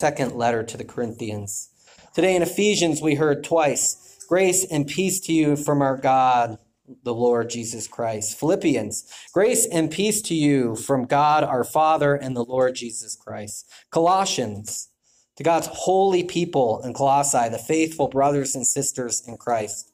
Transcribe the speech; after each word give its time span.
second 0.00 0.34
letter 0.34 0.62
to 0.62 0.78
the 0.78 0.84
Corinthians. 0.84 1.68
Today 2.14 2.34
in 2.34 2.40
Ephesians, 2.40 3.02
we 3.02 3.16
heard 3.16 3.44
twice 3.44 4.16
grace 4.28 4.64
and 4.70 4.86
peace 4.86 5.20
to 5.20 5.32
you 5.32 5.56
from 5.56 5.82
our 5.82 5.96
God, 5.96 6.56
the 7.04 7.12
Lord 7.12 7.50
Jesus 7.50 7.86
Christ. 7.86 8.38
Philippians, 8.38 9.04
grace 9.34 9.66
and 9.70 9.90
peace 9.90 10.22
to 10.22 10.34
you 10.34 10.74
from 10.74 11.04
God 11.04 11.44
our 11.44 11.64
Father 11.64 12.14
and 12.14 12.34
the 12.34 12.44
Lord 12.44 12.76
Jesus 12.76 13.14
Christ. 13.14 13.70
Colossians, 13.90 14.88
to 15.36 15.42
God's 15.42 15.68
holy 15.70 16.24
people 16.24 16.80
in 16.82 16.94
Colossae, 16.94 17.50
the 17.50 17.58
faithful 17.58 18.08
brothers 18.08 18.54
and 18.54 18.66
sisters 18.66 19.22
in 19.28 19.36
Christ. 19.36 19.92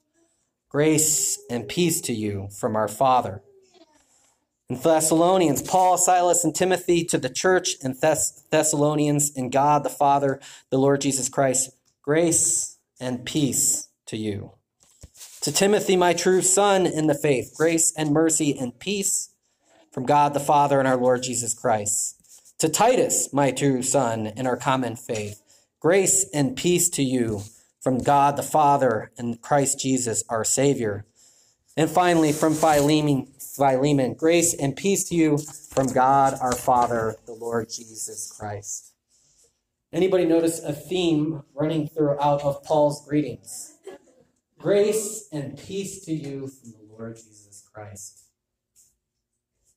Grace 0.68 1.38
and 1.50 1.66
peace 1.66 2.00
to 2.02 2.12
you 2.12 2.48
from 2.60 2.76
our 2.76 2.88
Father. 2.88 3.42
In 4.68 4.80
Thessalonians, 4.80 5.62
Paul, 5.62 5.96
Silas, 5.96 6.42
and 6.42 6.52
Timothy 6.52 7.04
to 7.04 7.18
the 7.18 7.28
church 7.28 7.76
in 7.82 7.94
Thess- 7.94 8.42
Thessalonians, 8.50 9.30
in 9.30 9.48
God 9.48 9.84
the 9.84 9.90
Father, 9.90 10.40
the 10.70 10.78
Lord 10.78 11.02
Jesus 11.02 11.28
Christ, 11.28 11.70
grace 12.02 12.76
and 12.98 13.24
peace 13.24 13.88
to 14.06 14.16
you. 14.16 14.52
To 15.42 15.52
Timothy, 15.52 15.96
my 15.96 16.14
true 16.14 16.42
son 16.42 16.84
in 16.84 17.06
the 17.06 17.14
faith, 17.14 17.54
grace 17.56 17.92
and 17.96 18.10
mercy 18.10 18.58
and 18.58 18.76
peace 18.76 19.30
from 19.92 20.04
God 20.04 20.34
the 20.34 20.40
Father 20.40 20.80
and 20.80 20.88
our 20.88 20.96
Lord 20.96 21.22
Jesus 21.22 21.54
Christ. 21.54 22.16
To 22.58 22.68
Titus, 22.68 23.32
my 23.32 23.52
true 23.52 23.84
son 23.84 24.26
in 24.26 24.48
our 24.48 24.56
common 24.56 24.96
faith, 24.96 25.40
grace 25.78 26.28
and 26.34 26.56
peace 26.56 26.88
to 26.90 27.04
you 27.04 27.42
from 27.80 27.98
God 27.98 28.36
the 28.36 28.42
Father 28.42 29.12
and 29.16 29.40
Christ 29.40 29.78
Jesus, 29.78 30.24
our 30.28 30.44
Savior. 30.44 31.06
And 31.76 31.88
finally, 31.88 32.32
from 32.32 32.54
Philemon, 32.54 33.28
Philemon, 33.56 34.12
grace 34.12 34.54
and 34.54 34.76
peace 34.76 35.08
to 35.08 35.14
you 35.14 35.38
from 35.38 35.86
God 35.86 36.34
our 36.42 36.54
Father, 36.54 37.16
the 37.24 37.32
Lord 37.32 37.70
Jesus 37.70 38.30
Christ. 38.30 38.92
Anybody 39.92 40.26
notice 40.26 40.62
a 40.62 40.74
theme 40.74 41.42
running 41.54 41.88
throughout 41.88 42.42
of 42.42 42.62
Paul's 42.64 43.06
greetings? 43.06 43.78
Grace 44.58 45.28
and 45.32 45.56
peace 45.56 46.04
to 46.04 46.12
you 46.12 46.48
from 46.48 46.72
the 46.72 46.92
Lord 46.92 47.16
Jesus 47.16 47.66
Christ. 47.72 48.24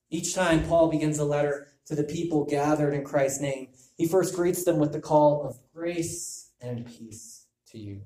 Each 0.09 0.35
time 0.35 0.65
Paul 0.65 0.89
begins 0.89 1.17
a 1.17 1.25
letter 1.25 1.67
to 1.85 1.95
the 1.95 2.03
people 2.03 2.43
gathered 2.43 2.93
in 2.93 3.05
Christ's 3.05 3.39
name, 3.39 3.69
he 3.97 4.07
first 4.07 4.35
greets 4.35 4.65
them 4.65 4.77
with 4.77 4.91
the 4.91 4.99
call 4.99 5.43
of 5.43 5.57
grace 5.73 6.51
and 6.59 6.85
peace 6.85 7.45
to 7.71 7.79
you. 7.79 8.01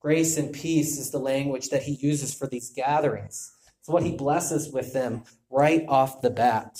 Grace 0.00 0.38
and 0.38 0.52
peace 0.52 0.98
is 0.98 1.10
the 1.10 1.18
language 1.18 1.68
that 1.68 1.82
he 1.82 1.92
uses 2.00 2.34
for 2.34 2.46
these 2.46 2.70
gatherings. 2.70 3.51
It's 3.82 3.88
what 3.88 4.04
he 4.04 4.12
blesses 4.12 4.72
with 4.72 4.92
them 4.92 5.24
right 5.50 5.84
off 5.88 6.22
the 6.22 6.30
bat. 6.30 6.78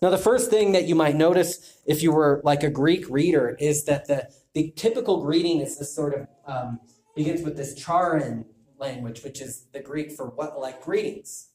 Now, 0.00 0.08
the 0.08 0.16
first 0.16 0.48
thing 0.48 0.72
that 0.72 0.88
you 0.88 0.94
might 0.94 1.14
notice 1.14 1.78
if 1.84 2.02
you 2.02 2.10
were 2.10 2.40
like 2.42 2.62
a 2.62 2.70
Greek 2.70 3.04
reader 3.10 3.54
is 3.60 3.84
that 3.84 4.08
the, 4.08 4.30
the 4.54 4.72
typical 4.76 5.22
greeting 5.22 5.60
is 5.60 5.78
this 5.78 5.94
sort 5.94 6.14
of 6.14 6.26
um, 6.46 6.80
begins 7.14 7.42
with 7.42 7.58
this 7.58 7.78
chairein 7.78 8.46
language, 8.78 9.22
which 9.24 9.42
is 9.42 9.66
the 9.74 9.80
Greek 9.80 10.10
for 10.10 10.30
what 10.30 10.58
like 10.58 10.82
greetings. 10.82 11.48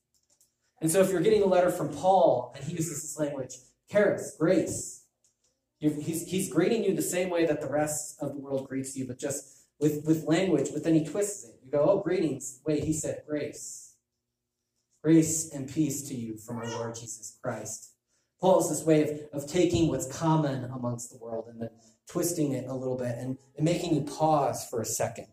And 0.79 0.91
so 0.91 1.01
if 1.01 1.09
you're 1.09 1.21
getting 1.21 1.41
a 1.41 1.47
letter 1.47 1.71
from 1.71 1.89
Paul 1.89 2.53
and 2.55 2.63
he 2.63 2.73
uses 2.73 3.01
this 3.01 3.17
language, 3.17 3.55
charis, 3.89 4.35
grace, 4.39 5.05
he's, 5.79 6.27
he's 6.27 6.53
greeting 6.53 6.83
you 6.83 6.95
the 6.95 7.01
same 7.01 7.31
way 7.31 7.47
that 7.47 7.61
the 7.61 7.69
rest 7.69 8.17
of 8.21 8.33
the 8.33 8.39
world 8.39 8.69
greets 8.69 8.95
you, 8.95 9.07
but 9.07 9.17
just 9.17 9.65
with, 9.79 10.05
with 10.05 10.25
language, 10.25 10.69
but 10.71 10.83
then 10.83 10.93
he 10.93 11.03
twists 11.03 11.45
it. 11.45 11.55
You 11.65 11.71
go, 11.71 11.83
oh, 11.83 11.99
greetings. 11.99 12.59
Wait, 12.63 12.83
he 12.83 12.93
said 12.93 13.23
grace. 13.27 13.80
Grace 15.03 15.51
and 15.51 15.67
peace 15.67 16.03
to 16.09 16.13
you 16.13 16.37
from 16.37 16.57
our 16.57 16.69
Lord 16.69 16.93
Jesus 16.93 17.35
Christ. 17.41 17.93
Paul 18.39 18.59
is 18.59 18.69
this 18.69 18.83
way 18.85 19.01
of, 19.33 19.43
of 19.43 19.49
taking 19.49 19.87
what's 19.87 20.05
common 20.05 20.63
amongst 20.65 21.11
the 21.11 21.17
world 21.17 21.45
and 21.49 21.59
then 21.59 21.69
twisting 22.07 22.51
it 22.51 22.67
a 22.67 22.73
little 22.73 22.97
bit 22.97 23.15
and, 23.17 23.35
and 23.55 23.65
making 23.65 23.95
you 23.95 24.01
pause 24.01 24.67
for 24.69 24.79
a 24.79 24.85
second. 24.85 25.27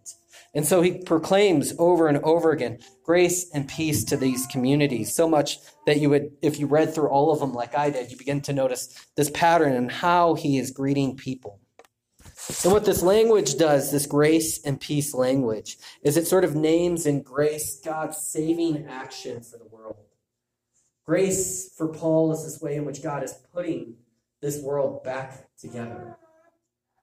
And 0.54 0.66
so 0.66 0.80
he 0.80 1.02
proclaims 1.02 1.74
over 1.78 2.08
and 2.08 2.16
over 2.18 2.50
again 2.52 2.78
grace 3.04 3.50
and 3.52 3.68
peace 3.68 4.04
to 4.04 4.16
these 4.16 4.46
communities, 4.46 5.14
so 5.14 5.28
much 5.28 5.58
that 5.86 6.00
you 6.00 6.08
would, 6.10 6.30
if 6.40 6.58
you 6.58 6.66
read 6.66 6.94
through 6.94 7.08
all 7.08 7.30
of 7.30 7.40
them 7.40 7.52
like 7.52 7.76
I 7.76 7.90
did, 7.90 8.10
you 8.10 8.16
begin 8.16 8.40
to 8.42 8.54
notice 8.54 8.94
this 9.16 9.30
pattern 9.30 9.74
and 9.74 9.92
how 9.92 10.32
he 10.34 10.56
is 10.58 10.70
greeting 10.70 11.16
people. 11.16 11.60
And 12.64 12.72
what 12.72 12.86
this 12.86 13.02
language 13.02 13.56
does, 13.56 13.92
this 13.92 14.06
grace 14.06 14.62
and 14.64 14.80
peace 14.80 15.12
language, 15.14 15.76
is 16.02 16.16
it 16.16 16.26
sort 16.26 16.44
of 16.44 16.54
names 16.54 17.04
in 17.06 17.22
grace 17.22 17.80
God's 17.84 18.16
saving 18.16 18.86
action 18.86 19.42
for 19.42 19.58
the 19.58 19.66
world. 19.66 19.96
Grace 21.04 21.70
for 21.76 21.88
Paul 21.88 22.32
is 22.32 22.44
this 22.44 22.60
way 22.60 22.76
in 22.76 22.84
which 22.84 23.02
God 23.02 23.22
is 23.22 23.34
putting 23.52 23.96
this 24.40 24.62
world 24.62 25.04
back 25.04 25.48
together. 25.58 26.16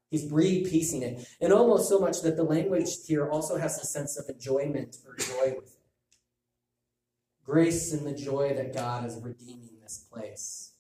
He's 0.10 0.32
repiecing 0.32 1.02
it. 1.02 1.28
And 1.42 1.54
almost 1.54 1.90
so 1.90 2.00
much 2.00 2.22
that 2.22 2.38
the 2.38 2.44
language 2.44 3.06
here 3.06 3.30
also 3.30 3.58
has 3.58 3.80
a 3.80 3.86
sense 3.86 4.18
of 4.18 4.30
enjoyment 4.30 4.98
or 5.06 5.16
joy 5.16 5.54
with 5.56 5.66
it. 5.66 5.80
Grace 7.44 7.94
and 7.94 8.06
the 8.06 8.14
joy 8.14 8.54
that 8.56 8.74
God 8.74 9.06
is 9.06 9.20
redeeming 9.22 9.78
this 9.82 10.06
place. 10.12 10.72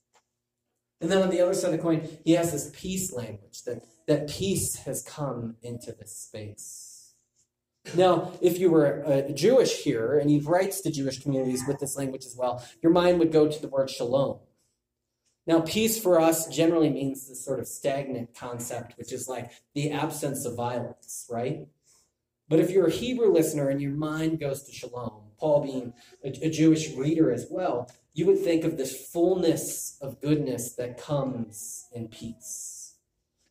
And 1.01 1.11
then 1.11 1.21
on 1.21 1.29
the 1.29 1.41
other 1.41 1.53
side 1.53 1.71
of 1.73 1.77
the 1.77 1.83
coin, 1.83 2.07
he 2.23 2.33
has 2.33 2.51
this 2.51 2.71
peace 2.73 3.11
language 3.13 3.63
that 3.63 3.83
that 4.07 4.29
peace 4.29 4.75
has 4.77 5.01
come 5.01 5.55
into 5.61 5.91
this 5.91 6.15
space. 6.15 7.13
Now, 7.93 8.31
if 8.41 8.57
you 8.57 8.71
were 8.71 9.03
a 9.05 9.31
Jewish 9.31 9.83
here 9.83 10.17
and 10.17 10.29
he 10.29 10.39
writes 10.39 10.81
to 10.81 10.91
Jewish 10.91 11.21
communities 11.21 11.63
with 11.67 11.79
this 11.79 11.95
language 11.95 12.25
as 12.25 12.35
well, 12.35 12.65
your 12.81 12.91
mind 12.91 13.19
would 13.19 13.31
go 13.31 13.47
to 13.47 13.61
the 13.61 13.67
word 13.67 13.89
shalom. 13.89 14.39
Now, 15.47 15.61
peace 15.61 16.01
for 16.01 16.19
us 16.19 16.47
generally 16.47 16.89
means 16.89 17.27
this 17.27 17.45
sort 17.45 17.59
of 17.59 17.67
stagnant 17.67 18.35
concept, 18.35 18.97
which 18.97 19.13
is 19.13 19.29
like 19.29 19.51
the 19.75 19.91
absence 19.91 20.45
of 20.45 20.55
violence, 20.55 21.27
right? 21.29 21.67
But 22.49 22.59
if 22.59 22.71
you're 22.71 22.87
a 22.87 22.91
Hebrew 22.91 23.31
listener 23.31 23.69
and 23.69 23.81
your 23.81 23.91
mind 23.91 24.39
goes 24.39 24.63
to 24.63 24.71
shalom, 24.71 25.21
Paul 25.39 25.63
being 25.63 25.93
a, 26.23 26.47
a 26.47 26.49
Jewish 26.49 26.95
reader 26.95 27.31
as 27.31 27.47
well, 27.49 27.91
you 28.13 28.25
would 28.25 28.39
think 28.39 28.63
of 28.63 28.77
this 28.77 29.07
fullness 29.07 29.97
of 30.01 30.21
goodness 30.21 30.73
that 30.73 30.97
comes 30.97 31.87
in 31.93 32.07
peace. 32.07 32.84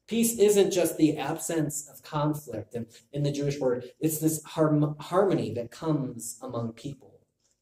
Peace 0.07 0.39
isn't 0.39 0.71
just 0.71 0.97
the 0.97 1.17
absence 1.17 1.89
of 1.89 2.03
conflict 2.03 2.75
and 2.75 2.87
in 3.13 3.23
the 3.23 3.33
Jewish 3.33 3.59
word, 3.59 3.91
it's 4.01 4.19
this 4.19 4.43
harm- 4.45 4.97
harmony 4.99 5.53
that 5.55 5.71
comes 5.71 6.39
among 6.43 6.73
people. 6.73 7.11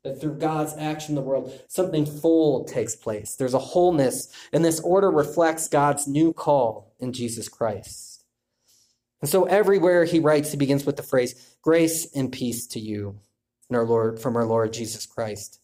That 0.03 0.20
through 0.20 0.38
God's 0.38 0.75
action 0.76 1.12
in 1.12 1.14
the 1.14 1.28
world, 1.28 1.60
something 1.69 2.04
full 2.04 2.64
takes 2.64 2.97
place. 2.97 3.36
There's 3.36 3.54
a 3.54 3.60
wholeness, 3.60 4.28
and 4.53 4.64
this 4.64 4.80
order 4.80 5.12
reflects 5.12 5.69
God's 5.69 6.08
new 6.08 6.32
call 6.32 6.92
in 6.98 7.12
Jesus 7.12 7.48
Christ. 7.48 8.25
And 9.20 9.30
so 9.30 9.44
everywhere 9.44 10.04
he 10.04 10.19
writes, 10.19 10.50
he 10.50 10.56
begins 10.56 10.84
with 10.84 10.97
the 10.97 11.04
phrase, 11.04 11.56
grace 11.62 12.09
and 12.16 12.32
peace 12.32 12.66
to 12.69 12.80
you 12.80 13.20
and 13.69 13.76
our 13.76 13.84
Lord 13.84 14.19
from 14.19 14.36
our 14.36 14.44
Lord 14.44 14.72
Jesus 14.72 15.06
Christ. 15.06 15.60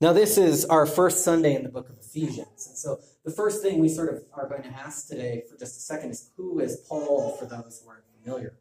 Now, 0.00 0.12
this 0.12 0.38
is 0.38 0.64
our 0.64 0.86
first 0.86 1.24
Sunday 1.24 1.56
in 1.56 1.64
the 1.64 1.68
book 1.68 1.90
of 1.90 1.97
Ephesians. 2.22 2.66
And 2.66 2.76
so 2.76 3.00
the 3.24 3.30
first 3.30 3.62
thing 3.62 3.78
we 3.78 3.88
sort 3.88 4.12
of 4.12 4.22
are 4.32 4.48
going 4.48 4.62
to 4.62 4.68
ask 4.70 5.08
today 5.08 5.42
for 5.50 5.56
just 5.56 5.76
a 5.76 5.80
second 5.80 6.10
is 6.10 6.30
who 6.36 6.60
is 6.60 6.84
Paul 6.88 7.36
for 7.38 7.46
those 7.46 7.80
who 7.82 7.90
aren't 7.90 8.04
familiar? 8.22 8.58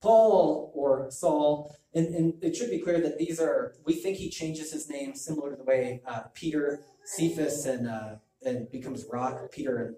Paul 0.00 0.72
or 0.74 1.10
Saul, 1.10 1.76
and, 1.94 2.06
and 2.14 2.34
it 2.42 2.56
should 2.56 2.70
be 2.70 2.78
clear 2.78 3.00
that 3.00 3.18
these 3.18 3.38
are, 3.38 3.74
we 3.84 3.92
think 3.92 4.16
he 4.16 4.30
changes 4.30 4.72
his 4.72 4.88
name 4.88 5.14
similar 5.14 5.50
to 5.50 5.56
the 5.56 5.64
way 5.64 6.00
uh, 6.06 6.22
Peter, 6.32 6.80
Cephas, 7.04 7.66
and, 7.66 7.86
uh, 7.86 8.14
and 8.44 8.70
becomes 8.70 9.04
Rock, 9.10 9.52
Peter, 9.52 9.76
and, 9.78 9.96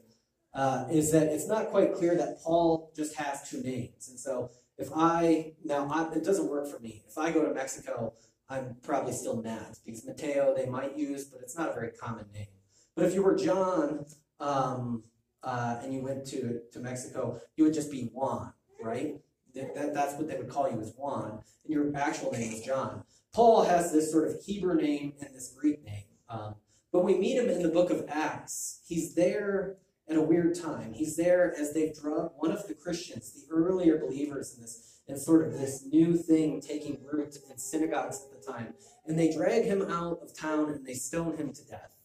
uh, 0.55 0.87
is 0.91 1.13
that 1.13 1.29
it's 1.29 1.47
not 1.47 1.71
quite 1.71 1.95
clear 1.95 2.17
that 2.17 2.43
Paul 2.43 2.93
just 2.97 3.15
has 3.17 3.49
two 3.49 3.63
names. 3.63 4.09
And 4.09 4.19
so 4.19 4.51
if 4.77 4.89
I, 4.95 5.53
now 5.65 5.89
I, 5.89 6.13
it 6.17 6.25
doesn't 6.25 6.51
work 6.51 6.67
for 6.67 6.81
me. 6.81 7.05
If 7.09 7.17
I 7.17 7.31
go 7.31 7.45
to 7.47 7.55
Mexico, 7.55 8.15
I'm 8.49 8.77
probably 8.83 9.13
still 9.13 9.41
Matt 9.41 9.79
because 9.85 10.05
Mateo 10.05 10.55
they 10.55 10.67
might 10.67 10.99
use, 10.99 11.25
but 11.25 11.41
it's 11.43 11.57
not 11.57 11.71
a 11.71 11.73
very 11.73 11.93
common 11.93 12.27
name. 12.35 12.49
But 12.95 13.07
if 13.07 13.15
you 13.15 13.23
were 13.23 13.35
John 13.35 14.07
um, 14.41 15.05
uh, 15.43 15.79
and 15.83 15.93
you 15.93 16.03
went 16.03 16.27
to, 16.27 16.61
to 16.73 16.81
Mexico, 16.81 17.41
you 17.57 17.65
would 17.65 17.75
just 17.75 17.91
be 17.91 18.11
Juan, 18.13 18.53
right? 18.83 19.17
That, 19.55 19.75
that, 19.75 19.95
that's 19.95 20.15
what 20.15 20.29
they 20.29 20.37
would 20.37 20.49
call 20.49 20.71
you 20.71 20.81
as 20.81 20.95
Juan, 20.97 21.43
and 21.65 21.73
your 21.73 21.95
actual 21.97 22.33
name 22.33 22.53
is 22.53 22.61
John. 22.63 23.05
Paul 23.33 23.65
has 23.65 23.93
this 23.93 24.11
sort 24.11 24.29
of 24.29 24.37
Hebrew 24.45 24.75
name 24.75 25.15
and 25.21 25.35
this 25.35 25.55
Greek 25.59 25.85
name. 25.85 26.05
Um, 26.29 26.57
but 26.93 27.05
we 27.05 27.19
meet 27.19 27.39
him 27.39 27.49
in 27.49 27.63
the 27.63 27.69
book 27.69 27.91
of 27.91 28.05
Acts. 28.09 28.81
He's 28.87 29.15
there 29.15 29.77
at 30.09 30.17
a 30.17 30.23
weird 30.23 30.55
time. 30.55 30.93
He's 30.93 31.17
there 31.17 31.55
as 31.59 31.73
they've 31.73 31.97
one 32.37 32.53
of 32.53 32.67
the 32.69 32.75
Christians, 32.75 33.33
the 33.33 33.55
earlier 33.55 33.99
believers 33.99 34.55
in 34.55 34.63
this, 34.63 35.01
and 35.09 35.19
sort 35.19 35.47
of 35.47 35.53
this 35.53 35.87
new 35.91 36.17
thing 36.17 36.61
taking 36.61 36.99
root 37.11 37.37
in 37.51 37.59
synagogues 37.59 38.25
at 38.25 38.39
the 38.39 38.53
time. 38.53 38.75
And 39.07 39.19
they 39.19 39.33
drag 39.33 39.65
him 39.65 39.83
out 39.83 40.21
of 40.23 40.37
town 40.37 40.71
and 40.71 40.87
they 40.87 40.95
stone 40.95 41.37
him 41.37 41.53
to 41.53 41.65
death. 41.65 41.97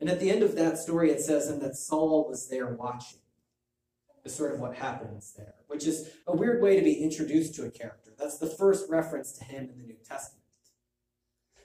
And 0.00 0.08
at 0.08 0.18
the 0.18 0.30
end 0.30 0.42
of 0.42 0.56
that 0.56 0.78
story, 0.78 1.10
it 1.10 1.20
says, 1.20 1.48
and 1.48 1.60
that 1.60 1.76
Saul 1.76 2.26
was 2.28 2.48
there 2.48 2.66
watching. 2.66 3.20
Is 4.22 4.34
sort 4.34 4.52
of 4.52 4.60
what 4.60 4.76
happens 4.76 5.32
there, 5.34 5.54
which 5.66 5.86
is 5.86 6.10
a 6.26 6.36
weird 6.36 6.62
way 6.62 6.76
to 6.76 6.82
be 6.82 6.92
introduced 6.92 7.54
to 7.54 7.64
a 7.64 7.70
character. 7.70 8.10
That's 8.18 8.36
the 8.36 8.46
first 8.46 8.90
reference 8.90 9.32
to 9.32 9.44
him 9.44 9.70
in 9.70 9.78
the 9.78 9.86
New 9.86 9.96
Testament. 10.06 10.44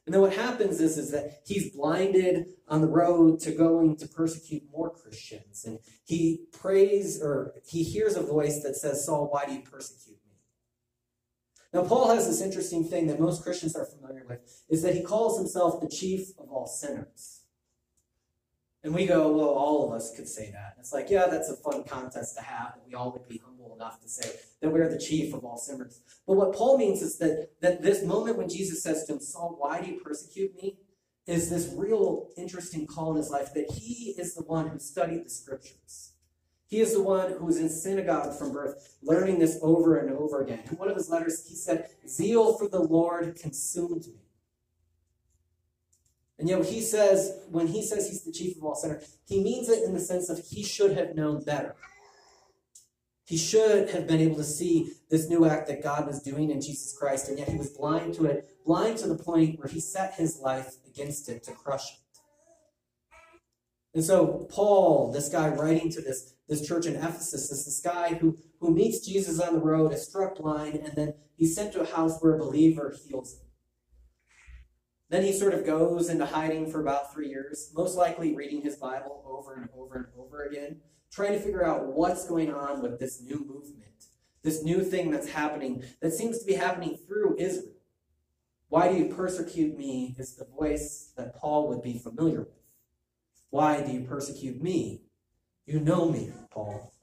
And 0.06 0.14
then 0.14 0.22
what 0.22 0.34
happens 0.34 0.80
is, 0.80 0.98
is 0.98 1.12
that 1.12 1.42
he's 1.46 1.76
blinded 1.76 2.54
on 2.70 2.80
the 2.80 2.88
road 2.88 3.42
to 3.42 3.52
going 3.52 3.98
to 3.98 4.08
persecute 4.08 4.64
more 4.72 4.90
Christians. 4.90 5.66
And 5.66 5.80
he 6.06 6.46
prays 6.54 7.22
or 7.22 7.56
he 7.68 7.84
hears 7.84 8.16
a 8.16 8.22
voice 8.22 8.64
that 8.64 8.78
says, 8.78 9.06
Saul, 9.06 9.28
why 9.30 9.46
do 9.46 9.54
you 9.54 9.62
persecute 9.62 10.20
me? 10.26 10.38
Now, 11.74 11.84
Paul 11.84 12.14
has 12.16 12.26
this 12.26 12.40
interesting 12.40 12.86
thing 12.86 13.08
that 13.08 13.20
most 13.20 13.44
Christians 13.44 13.76
are 13.76 13.86
familiar 13.86 14.26
with, 14.30 14.64
is 14.70 14.82
that 14.84 14.96
he 14.96 15.02
calls 15.04 15.38
himself 15.38 15.82
the 15.82 15.90
chief 15.90 16.30
of 16.40 16.50
all 16.50 16.68
sinners. 16.68 17.42
And 18.86 18.94
we 18.94 19.06
go, 19.06 19.30
well, 19.32 19.50
all 19.50 19.88
of 19.88 19.94
us 19.94 20.16
could 20.16 20.30
say 20.30 20.52
that. 20.52 20.76
It's 20.80 20.94
like, 20.94 21.10
yeah, 21.10 21.26
that's 21.26 21.50
a 21.50 21.56
fun 21.58 21.84
contest 21.84 22.38
to 22.38 22.44
have, 22.44 22.76
and 22.76 22.84
we 22.88 22.94
all 22.94 23.12
would 23.12 23.28
be 23.28 23.42
humble 23.44 23.76
enough 23.76 24.00
to 24.02 24.08
say 24.08 24.32
that 24.62 24.70
we're 24.70 24.88
the 24.88 25.00
chief 25.00 25.34
of 25.34 25.44
all 25.44 25.58
sinners. 25.58 26.02
But 26.26 26.36
what 26.38 26.56
Paul 26.56 26.78
means 26.78 27.02
is 27.02 27.18
that, 27.18 27.50
that 27.62 27.82
this 27.82 28.04
moment 28.04 28.38
when 28.38 28.48
Jesus 28.48 28.82
says 28.84 29.04
to 29.06 29.14
him, 29.14 29.20
Saul, 29.20 29.56
why 29.58 29.82
do 29.82 29.92
you 29.92 30.00
persecute 30.00 30.56
me? 30.56 30.78
is 31.28 31.50
this 31.50 31.74
real 31.76 32.30
interesting 32.38 32.86
call 32.86 33.12
in 33.12 33.18
his 33.18 33.30
life 33.30 33.54
that 33.54 33.72
he 33.72 34.14
is 34.18 34.36
the 34.36 34.44
one 34.44 34.68
who 34.68 34.78
studied 34.78 35.26
the 35.26 35.30
scriptures. 35.30 36.12
He 36.68 36.82
is 36.82 36.94
the 36.94 37.04
one 37.04 37.32
who 37.32 37.46
was 37.46 37.58
in 37.58 37.70
synagogue 37.70 38.38
from 38.38 38.52
birth, 38.52 38.98
learning 39.02 39.40
this 39.40 39.60
over 39.62 39.98
and 39.98 40.16
over 40.16 40.42
again. 40.42 40.62
In 40.70 40.78
one 40.78 40.90
of 40.90 40.96
his 40.96 41.10
letters, 41.10 41.48
he 41.48 41.56
said, 41.56 41.90
Zeal 42.08 42.58
for 42.58 42.68
the 42.68 42.82
Lord 42.82 43.36
consumed 43.40 44.08
me. 44.08 44.25
And 46.38 46.50
yet, 46.50 46.66
he 46.66 46.82
says, 46.82 47.40
when 47.50 47.68
he 47.68 47.82
says 47.82 48.10
he's 48.10 48.24
the 48.24 48.32
chief 48.32 48.58
of 48.58 48.64
all 48.64 48.76
sinners, 48.76 49.18
he 49.26 49.42
means 49.42 49.70
it 49.70 49.84
in 49.84 49.94
the 49.94 50.00
sense 50.00 50.30
of 50.30 50.40
he 50.40 50.64
should 50.64 50.98
have 50.98 51.16
known 51.16 51.44
better. 51.44 51.76
He 53.26 53.38
should 53.38 53.90
have 53.90 54.06
been 54.06 54.20
able 54.20 54.36
to 54.36 54.44
see 54.44 54.92
this 55.10 55.30
new 55.30 55.46
act 55.46 55.68
that 55.68 55.82
God 55.82 56.06
was 56.06 56.22
doing 56.22 56.52
in 56.52 56.62
Jesus 56.62 56.96
Christ, 56.96 57.28
and 57.28 57.40
yet 57.40 57.50
he 57.50 57.58
was 57.58 57.70
blind 57.70 58.14
to 58.16 58.26
it, 58.26 58.48
blind 58.66 58.98
to 59.00 59.08
the 59.08 59.16
point 59.16 59.58
where 59.58 59.68
he 59.68 59.80
set 59.80 60.14
his 60.14 60.40
life 60.40 60.76
against 60.86 61.28
it 61.30 61.44
to 61.44 61.52
crush 61.52 61.94
it. 61.94 62.00
And 63.96 64.04
so, 64.04 64.46
Paul, 64.52 65.12
this 65.12 65.30
guy 65.30 65.48
writing 65.48 65.90
to 65.92 66.02
this, 66.02 66.34
this 66.50 66.68
church 66.68 66.86
in 66.86 66.98
Ephesus, 66.98 67.50
is 67.50 67.66
this 67.66 67.80
guy 67.80 68.14
who, 68.16 68.38
who 68.60 68.72
meets 68.72 69.00
Jesus 69.00 69.40
on 69.40 69.54
the 69.54 69.60
road, 69.60 69.94
is 69.94 70.06
struck 70.06 70.36
blind, 70.36 70.76
and 70.76 70.96
then 70.96 71.14
he's 71.36 71.56
sent 71.56 71.72
to 71.74 71.82
a 71.82 71.86
house 71.86 72.20
where 72.20 72.36
a 72.36 72.40
believer 72.40 72.94
heals 73.08 73.36
him. 73.36 73.45
Then 75.10 75.24
he 75.24 75.34
sort 75.34 75.54
of 75.54 75.66
goes 75.66 76.10
into 76.10 76.26
hiding 76.26 76.72
for 76.72 76.82
about 76.82 77.14
three 77.14 77.30
years, 77.30 77.72
most 77.76 77.96
likely 77.96 78.36
reading 78.36 78.62
his 78.62 78.76
Bible 78.76 79.24
over 79.26 79.54
and 79.56 79.70
over 79.78 79.96
and 79.96 80.06
over 80.18 80.44
again, 80.46 80.82
trying 81.12 81.34
to 81.34 81.40
figure 81.40 81.66
out 81.66 81.86
what's 81.86 82.28
going 82.28 82.54
on 82.54 82.82
with 82.82 83.00
this 83.00 83.22
new 83.22 83.46
movement, 83.48 84.06
this 84.42 84.64
new 84.64 84.84
thing 84.84 85.12
that's 85.12 85.30
happening, 85.30 85.84
that 86.02 86.14
seems 86.14 86.40
to 86.40 86.46
be 86.46 86.54
happening 86.54 86.98
through 87.08 87.36
Israel. 87.38 87.74
Why 88.70 88.92
do 88.92 88.98
you 88.98 89.14
persecute 89.14 89.78
me 89.78 90.16
is 90.18 90.36
the 90.36 90.46
voice 90.46 91.14
that 91.18 91.36
Paul 91.36 91.70
would 91.70 91.84
be 91.84 92.00
familiar 92.00 92.40
with. 92.40 92.50
Why 93.52 93.82
do 93.82 93.92
you 93.92 94.02
persecute 94.02 94.62
me? 94.62 95.04
You 95.66 95.80
know 95.80 96.10
me, 96.10 96.32
Paul. 96.52 96.94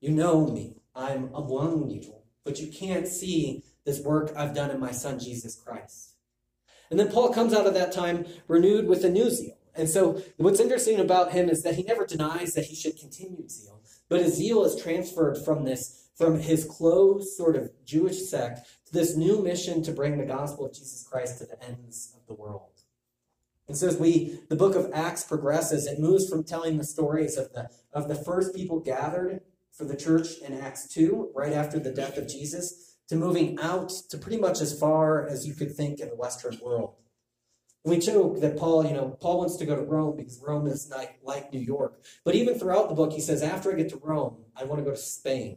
You 0.00 0.10
know 0.10 0.46
me. 0.46 0.74
I'm 0.94 1.32
among 1.34 1.88
you. 1.88 2.14
But 2.44 2.60
you 2.60 2.70
can't 2.70 3.06
see 3.06 3.62
this 3.84 4.00
work 4.00 4.32
I've 4.36 4.54
done 4.54 4.70
in 4.70 4.80
my 4.80 4.90
son, 4.90 5.18
Jesus 5.18 5.54
Christ. 5.54 6.17
And 6.90 6.98
then 6.98 7.10
Paul 7.10 7.32
comes 7.32 7.52
out 7.52 7.66
of 7.66 7.74
that 7.74 7.92
time 7.92 8.26
renewed 8.46 8.86
with 8.86 9.04
a 9.04 9.10
new 9.10 9.30
zeal. 9.30 9.56
And 9.74 9.88
so 9.88 10.22
what's 10.36 10.60
interesting 10.60 10.98
about 10.98 11.32
him 11.32 11.48
is 11.48 11.62
that 11.62 11.76
he 11.76 11.82
never 11.84 12.04
denies 12.04 12.54
that 12.54 12.64
he 12.64 12.74
should 12.74 12.98
continue 12.98 13.48
zeal, 13.48 13.80
but 14.08 14.20
his 14.20 14.34
zeal 14.34 14.64
is 14.64 14.80
transferred 14.80 15.38
from 15.44 15.64
this, 15.64 16.08
from 16.16 16.40
his 16.40 16.64
closed 16.64 17.28
sort 17.36 17.54
of 17.54 17.70
Jewish 17.84 18.22
sect 18.22 18.66
to 18.86 18.92
this 18.92 19.16
new 19.16 19.40
mission 19.40 19.82
to 19.84 19.92
bring 19.92 20.18
the 20.18 20.24
gospel 20.24 20.66
of 20.66 20.74
Jesus 20.74 21.06
Christ 21.08 21.38
to 21.38 21.46
the 21.46 21.62
ends 21.62 22.12
of 22.16 22.26
the 22.26 22.34
world. 22.34 22.72
And 23.68 23.76
so 23.76 23.86
as 23.86 23.98
we 23.98 24.40
the 24.48 24.56
book 24.56 24.74
of 24.74 24.90
Acts 24.94 25.24
progresses, 25.24 25.86
it 25.86 26.00
moves 26.00 26.28
from 26.28 26.42
telling 26.42 26.78
the 26.78 26.84
stories 26.84 27.36
of 27.36 27.52
the 27.52 27.68
of 27.92 28.08
the 28.08 28.14
first 28.14 28.54
people 28.54 28.80
gathered 28.80 29.42
for 29.72 29.84
the 29.84 29.96
church 29.96 30.38
in 30.38 30.58
Acts 30.58 30.92
2, 30.92 31.30
right 31.34 31.52
after 31.52 31.78
the 31.78 31.92
death 31.92 32.16
of 32.16 32.26
Jesus, 32.26 32.87
to 33.08 33.16
moving 33.16 33.58
out 33.60 33.90
to 34.10 34.18
pretty 34.18 34.38
much 34.38 34.60
as 34.60 34.78
far 34.78 35.26
as 35.26 35.46
you 35.46 35.54
could 35.54 35.74
think 35.74 36.00
in 36.00 36.08
the 36.08 36.16
Western 36.16 36.58
world. 36.62 36.94
we 37.84 37.98
joke 37.98 38.40
that 38.40 38.58
Paul, 38.58 38.84
you 38.84 38.92
know, 38.92 39.16
Paul 39.20 39.38
wants 39.38 39.56
to 39.56 39.64
go 39.66 39.74
to 39.74 39.82
Rome 39.82 40.16
because 40.16 40.42
Rome 40.46 40.66
is 40.66 40.90
like, 40.90 41.18
like 41.22 41.52
New 41.52 41.60
York. 41.60 42.02
But 42.24 42.34
even 42.34 42.58
throughout 42.58 42.88
the 42.88 42.94
book, 42.94 43.12
he 43.12 43.20
says, 43.20 43.42
after 43.42 43.72
I 43.72 43.76
get 43.76 43.88
to 43.90 44.00
Rome, 44.02 44.44
I 44.54 44.64
want 44.64 44.80
to 44.80 44.84
go 44.84 44.90
to 44.90 44.96
Spain. 44.96 45.56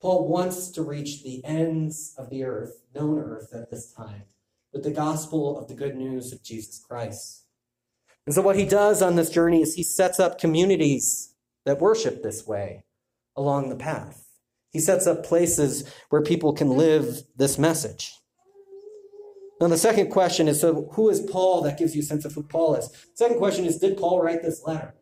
Paul 0.00 0.28
wants 0.28 0.70
to 0.72 0.82
reach 0.82 1.24
the 1.24 1.44
ends 1.44 2.14
of 2.16 2.30
the 2.30 2.44
earth, 2.44 2.82
known 2.94 3.18
earth 3.18 3.52
at 3.52 3.70
this 3.70 3.92
time, 3.92 4.24
with 4.72 4.84
the 4.84 4.90
gospel 4.90 5.58
of 5.58 5.68
the 5.68 5.74
good 5.74 5.96
news 5.96 6.32
of 6.32 6.44
Jesus 6.44 6.78
Christ. 6.78 7.44
And 8.26 8.34
so, 8.34 8.42
what 8.42 8.56
he 8.56 8.66
does 8.66 9.02
on 9.02 9.16
this 9.16 9.30
journey 9.30 9.62
is 9.62 9.74
he 9.74 9.82
sets 9.82 10.20
up 10.20 10.38
communities 10.38 11.34
that 11.64 11.80
worship 11.80 12.22
this 12.22 12.46
way 12.46 12.84
along 13.34 13.68
the 13.68 13.76
path. 13.76 14.25
He 14.70 14.80
sets 14.80 15.06
up 15.06 15.24
places 15.24 15.90
where 16.10 16.22
people 16.22 16.52
can 16.52 16.70
live 16.70 17.22
this 17.36 17.58
message. 17.58 18.12
Now, 19.60 19.68
the 19.68 19.78
second 19.78 20.10
question 20.10 20.48
is 20.48 20.60
so, 20.60 20.90
who 20.92 21.08
is 21.08 21.20
Paul? 21.20 21.62
That 21.62 21.78
gives 21.78 21.94
you 21.96 22.02
a 22.02 22.04
sense 22.04 22.24
of 22.24 22.34
who 22.34 22.42
Paul 22.42 22.74
is. 22.74 22.90
Second 23.14 23.38
question 23.38 23.64
is, 23.64 23.78
did 23.78 23.96
Paul 23.96 24.22
write 24.22 24.42
this 24.42 24.62
letter? 24.66 24.94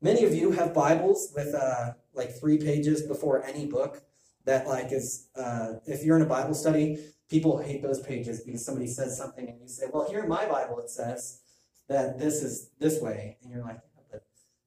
Many 0.00 0.24
of 0.24 0.34
you 0.34 0.50
have 0.52 0.72
Bibles 0.72 1.32
with 1.36 1.54
uh, 1.54 1.92
like 2.14 2.38
three 2.38 2.58
pages 2.58 3.02
before 3.02 3.44
any 3.44 3.66
book 3.66 4.02
that 4.44 4.66
like 4.66 4.90
is 4.92 5.28
uh, 5.36 5.74
if 5.86 6.02
you're 6.02 6.16
in 6.16 6.22
a 6.22 6.26
Bible 6.26 6.54
study, 6.54 6.98
people 7.30 7.58
hate 7.58 7.82
those 7.82 8.00
pages 8.00 8.40
because 8.40 8.64
somebody 8.64 8.86
says 8.86 9.16
something 9.16 9.48
and 9.48 9.60
you 9.60 9.68
say, 9.68 9.84
well, 9.92 10.08
here 10.10 10.20
in 10.20 10.28
my 10.28 10.46
Bible 10.46 10.80
it 10.80 10.90
says 10.90 11.42
that 11.88 12.18
this 12.18 12.42
is 12.42 12.70
this 12.78 13.00
way, 13.00 13.38
and 13.42 13.52
you're 13.52 13.62
like, 13.62 13.78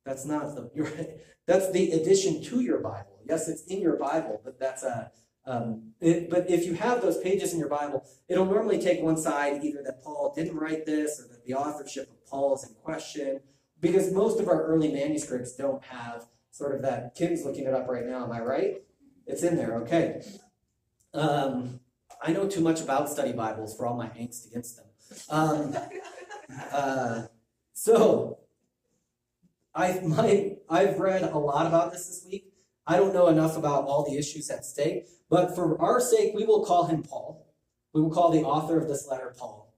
that's 0.06 0.26
not 0.26 0.56
the 0.56 1.20
that's 1.48 1.72
the 1.72 1.92
addition 1.92 2.42
to 2.44 2.62
your 2.62 2.80
Bible. 2.80 3.15
Yes, 3.28 3.48
it's 3.48 3.64
in 3.66 3.82
your 3.82 3.98
Bible, 3.98 4.42
but 4.44 4.60
that's 4.60 4.84
a 4.84 5.12
um, 5.48 5.92
it, 6.02 6.30
but 6.30 6.50
if 6.50 6.66
you 6.66 6.74
have 6.74 7.02
those 7.02 7.20
pages 7.20 7.54
in 7.54 7.60
your 7.60 7.70
Bible, 7.70 8.04
it'll 8.28 8.46
normally 8.46 8.80
take 8.80 9.02
one 9.02 9.18
side, 9.18 9.64
either 9.64 9.84
that 9.84 10.04
Paul 10.04 10.34
didn't 10.36 10.56
write 10.58 10.86
this 10.86 11.20
or 11.20 11.28
that 11.28 11.46
the 11.46 11.54
authorship 11.54 12.10
of 12.10 12.26
Paul 12.26 12.56
is 12.56 12.64
in 12.68 12.74
question, 12.76 13.42
because 13.80 14.12
most 14.12 14.40
of 14.40 14.48
our 14.48 14.64
early 14.64 14.92
manuscripts 14.92 15.56
don't 15.56 15.84
have 15.86 16.26
sort 16.50 16.74
of 16.74 16.82
that. 16.82 17.14
Kim's 17.16 17.46
looking 17.46 17.66
it 17.66 17.74
up 17.74 17.88
right 17.88 18.06
now, 18.06 18.24
am 18.24 18.32
I 18.32 18.40
right? 18.40 18.82
It's 19.28 19.44
in 19.44 19.56
there, 19.56 19.76
okay. 19.82 20.24
Um, 21.14 21.80
I 22.22 22.32
know 22.32 22.48
too 22.48 22.62
much 22.62 22.82
about 22.82 23.10
study 23.10 23.32
Bibles 23.32 23.76
for 23.78 23.86
all 23.86 23.96
my 23.96 24.08
angst 24.08 24.48
against 24.48 24.78
them. 24.78 24.86
Um, 25.30 25.76
uh, 26.72 27.24
so, 27.74 28.40
I, 29.76 30.00
my, 30.00 30.56
I've 30.70 31.00
read 31.00 31.22
a 31.22 31.38
lot 31.38 31.68
about 31.68 31.92
this 31.92 32.08
this 32.08 32.26
week. 32.28 32.52
I 32.88 32.98
don't 32.98 33.14
know 33.14 33.28
enough 33.28 33.58
about 33.58 33.86
all 33.86 34.06
the 34.06 34.18
issues 34.18 34.50
at 34.50 34.66
stake, 34.66 35.08
but 35.30 35.56
for 35.56 35.80
our 35.82 36.00
sake, 36.00 36.34
we 36.36 36.46
will 36.46 36.66
call 36.66 36.86
him 36.86 37.02
Paul. 37.02 37.54
We 37.94 38.02
will 38.02 38.12
call 38.12 38.30
the 38.30 38.44
author 38.44 38.80
of 38.80 38.88
this 38.88 39.08
letter 39.08 39.34
Paul. 39.38 39.74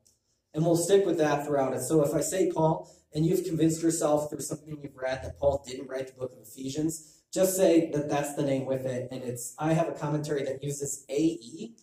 And 0.54 0.66
we'll 0.66 0.76
stick 0.76 1.06
with 1.06 1.18
that 1.20 1.46
throughout 1.46 1.74
it. 1.74 1.82
So 1.82 2.04
if 2.04 2.14
I 2.14 2.22
say 2.22 2.52
Paul, 2.52 2.92
and 3.14 3.26
you've 3.26 3.46
convinced 3.46 3.82
yourself 3.82 4.30
through 4.30 4.42
something 4.42 4.78
you've 4.82 4.96
read 4.96 5.24
that 5.24 5.40
Paul 5.40 5.64
didn't 5.66 5.88
write 5.88 6.08
the 6.08 6.14
book 6.14 6.34
of 6.34 6.40
Ephesians, 6.40 7.22
just 7.34 7.56
say 7.56 7.92
that 7.92 8.10
that's 8.10 8.36
the 8.36 8.44
name 8.44 8.66
with 8.66 8.86
it. 8.86 9.08
And 9.12 9.24
it's, 9.24 9.56
I 9.58 9.74
have 9.74 9.88
a 9.88 9.94
commentary 9.94 10.44
that 10.44 10.64
uses 10.64 11.06
AE, 11.10 11.74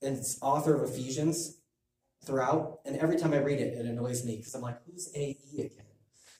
and 0.00 0.16
it's 0.16 0.38
author 0.40 0.74
of 0.74 0.90
Ephesians 0.90 1.58
throughout. 2.24 2.80
And 2.84 2.96
every 2.96 3.16
time 3.16 3.32
I 3.32 3.38
read 3.38 3.60
it, 3.60 3.74
it 3.74 3.86
annoys 3.86 4.24
me 4.24 4.36
because 4.36 4.54
I'm 4.54 4.62
like, 4.62 4.78
who's 4.86 5.10
AE 5.14 5.38
again? 5.54 5.86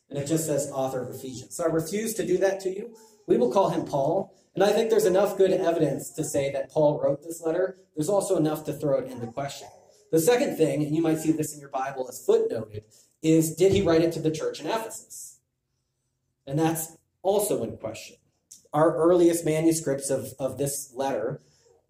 And 0.09 0.19
it 0.19 0.27
just 0.27 0.47
says 0.47 0.71
author 0.71 1.03
of 1.03 1.15
Ephesians. 1.15 1.57
So 1.57 1.65
I 1.65 1.69
refuse 1.69 2.15
to 2.15 2.27
do 2.27 2.39
that 2.39 2.61
to 2.61 2.71
you. 2.71 2.95
We 3.27 3.37
will 3.37 3.53
call 3.53 3.71
him 3.71 3.85
Paul. 3.85 4.35
And 4.55 4.63
I 4.63 4.71
think 4.71 4.91
there's 4.91 5.07
enough 5.07 5.39
good 5.39 5.53
evidence 5.53 6.11
to 6.11 6.25
say 6.25 6.53
that 6.53 6.71
Paul 6.71 7.01
wrote 7.01 7.23
this 7.23 7.43
letter. 7.43 7.79
There's 7.97 8.09
also 8.09 8.37
enough 8.37 8.65
to 8.65 8.73
throw 8.73 8.99
it 8.99 9.11
into 9.11 9.27
question. 9.27 9.69
The 10.11 10.21
second 10.21 10.57
thing, 10.57 10.83
and 10.83 10.95
you 10.95 11.01
might 11.01 11.19
see 11.19 11.33
this 11.33 11.55
in 11.55 11.61
your 11.61 11.71
Bible 11.71 12.07
as 12.09 12.25
footnoted, 12.27 12.83
is 13.23 13.55
did 13.55 13.73
he 13.73 13.81
write 13.81 14.03
it 14.03 14.13
to 14.13 14.21
the 14.21 14.31
church 14.31 14.61
in 14.61 14.67
Ephesus? 14.67 15.39
And 16.47 16.59
that's 16.59 16.99
also 17.23 17.63
in 17.63 17.77
question. 17.79 18.17
Our 18.73 18.95
earliest 18.95 19.45
manuscripts 19.45 20.11
of, 20.11 20.35
of 20.39 20.59
this 20.59 20.93
letter 20.95 21.41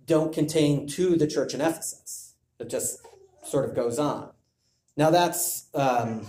don't 0.05 0.33
contain 0.33 0.87
to 0.89 1.17
the 1.17 1.27
church 1.27 1.55
in 1.55 1.61
Ephesus. 1.61 2.35
It 2.59 2.69
just 2.69 3.01
sort 3.43 3.69
of 3.69 3.75
goes 3.75 3.99
on. 3.99 4.31
Now 4.97 5.11
that's 5.11 5.69
um, 5.75 6.27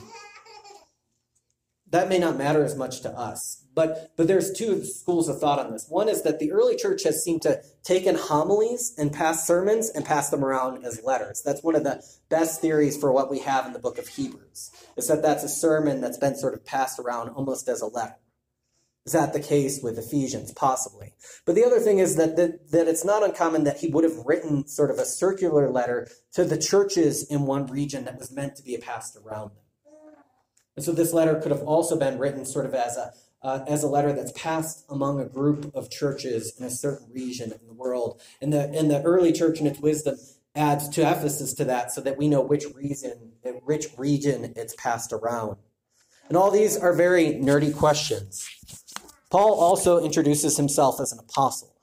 that 1.92 2.10
may 2.10 2.18
not 2.18 2.38
matter 2.38 2.64
as 2.64 2.76
much 2.76 3.02
to 3.02 3.10
us 3.10 3.63
but 3.76 4.12
but 4.16 4.28
there's 4.28 4.52
two 4.52 4.84
schools 4.84 5.30
of 5.30 5.40
thought 5.40 5.60
on 5.60 5.72
this. 5.72 5.88
One 5.90 6.10
is 6.10 6.24
that 6.24 6.40
the 6.40 6.52
early 6.52 6.76
church 6.76 7.04
has 7.04 7.24
seemed 7.24 7.42
to 7.44 7.62
take 7.84 8.06
in 8.06 8.16
homilies 8.16 8.94
and 8.98 9.12
pass 9.12 9.48
sermons 9.48 9.90
and 9.90 10.06
pass 10.06 10.30
them 10.30 10.44
around 10.44 10.86
as 10.86 11.04
letters. 11.04 11.42
That's 11.44 11.64
one 11.64 11.76
of 11.76 11.84
the 11.84 12.04
best 12.30 12.62
theories 12.62 12.98
for 12.98 13.12
what 13.12 13.30
we 13.30 13.40
have 13.40 13.66
in 13.66 13.74
the 13.74 13.80
book 13.80 13.98
of 13.98 14.08
Hebrews. 14.08 14.72
Is 14.98 15.08
that 15.08 15.22
that's 15.22 15.44
a 15.44 15.50
sermon 15.50 16.02
that's 16.02 16.18
been 16.18 16.36
sort 16.36 16.54
of 16.54 16.66
passed 16.66 17.00
around 17.00 17.30
almost 17.30 17.68
as 17.68 17.82
a 17.82 17.88
letter. 17.88 18.16
Is 19.06 19.12
that 19.12 19.34
the 19.34 19.42
case 19.42 19.82
with 19.84 19.98
Ephesians? 19.98 20.54
Possibly. 20.54 21.14
But 21.46 21.56
the 21.56 21.66
other 21.66 21.80
thing 21.80 22.00
is 22.00 22.16
that, 22.16 22.38
that, 22.38 22.88
it's 22.88 23.04
not 23.04 23.22
uncommon 23.22 23.66
that 23.66 23.80
he 23.80 23.88
would 23.88 24.06
have 24.06 24.26
written 24.26 24.66
sort 24.66 24.92
of 24.92 24.98
a 24.98 25.04
circular 25.04 25.70
letter 25.70 26.08
to 26.34 26.46
the 26.46 26.58
churches 26.58 27.24
in 27.26 27.42
one 27.42 27.68
region 27.68 28.06
that 28.06 28.18
was 28.18 28.32
meant 28.32 28.56
to 28.56 28.64
be 28.64 28.78
passed 28.78 29.18
around 29.18 29.50
them. 29.50 29.64
And 30.76 30.86
so 30.86 30.94
this 30.94 31.14
letter 31.14 31.40
could 31.40 31.52
have 31.52 31.64
also 31.64 32.00
been 32.00 32.18
written 32.18 32.46
sort 32.46 32.66
of 32.66 32.74
as 32.74 32.96
a, 32.96 33.12
uh, 33.44 33.64
as 33.68 33.84
a 33.84 33.88
letter 33.88 34.14
that's 34.14 34.32
passed 34.32 34.86
among 34.90 35.20
a 35.20 35.26
group 35.26 35.72
of 35.76 35.90
churches 35.90 36.54
in 36.58 36.66
a 36.66 36.70
certain 36.70 37.08
region 37.12 37.52
in 37.52 37.68
the 37.68 37.74
world. 37.74 38.22
And 38.42 38.54
the, 38.54 38.70
and 38.70 38.90
the 38.90 39.02
early 39.04 39.34
church 39.34 39.60
in 39.60 39.68
its 39.68 39.80
wisdom 39.80 40.18
adds 40.56 40.88
to 40.90 41.02
Ephesus 41.02 41.54
to 41.56 41.66
that 41.66 41.92
so 41.92 42.02
that 42.02 42.18
we 42.18 42.28
know 42.28 42.42
which 42.42 42.66
reason, 42.76 43.34
which 43.64 43.88
region 43.98 44.54
it's 44.56 44.76
passed 44.76 45.12
around. 45.12 45.58
And 46.30 46.38
all 46.38 46.52
these 46.52 46.78
are 46.78 46.94
very 46.94 47.34
nerdy 47.34 47.76
questions. 47.76 48.48
Paul 49.30 49.60
also 49.60 50.04
introduces 50.04 50.58
himself 50.58 51.02
as 51.02 51.12
an 51.12 51.20
apostle. 51.20 51.74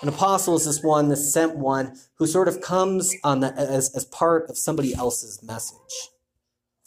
An 0.00 0.08
apostle 0.08 0.56
is 0.56 0.64
this 0.64 0.82
one, 0.82 1.08
the 1.08 1.16
sent 1.16 1.56
one, 1.56 1.96
who 2.16 2.26
sort 2.26 2.48
of 2.48 2.60
comes 2.60 3.14
on 3.22 3.38
the, 3.38 3.52
as, 3.52 3.94
as 3.94 4.04
part 4.06 4.50
of 4.50 4.58
somebody 4.58 4.94
else's 4.94 5.40
message. 5.44 6.08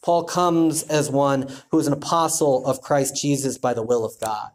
Paul 0.06 0.24
comes 0.26 0.84
as 0.84 1.10
one 1.10 1.52
who 1.72 1.80
is 1.80 1.88
an 1.88 1.94
apostle 1.94 2.64
of 2.68 2.80
Christ 2.80 3.20
Jesus 3.20 3.58
by 3.58 3.74
the 3.74 3.82
will 3.82 4.06
of 4.06 4.14
God. 4.22 4.52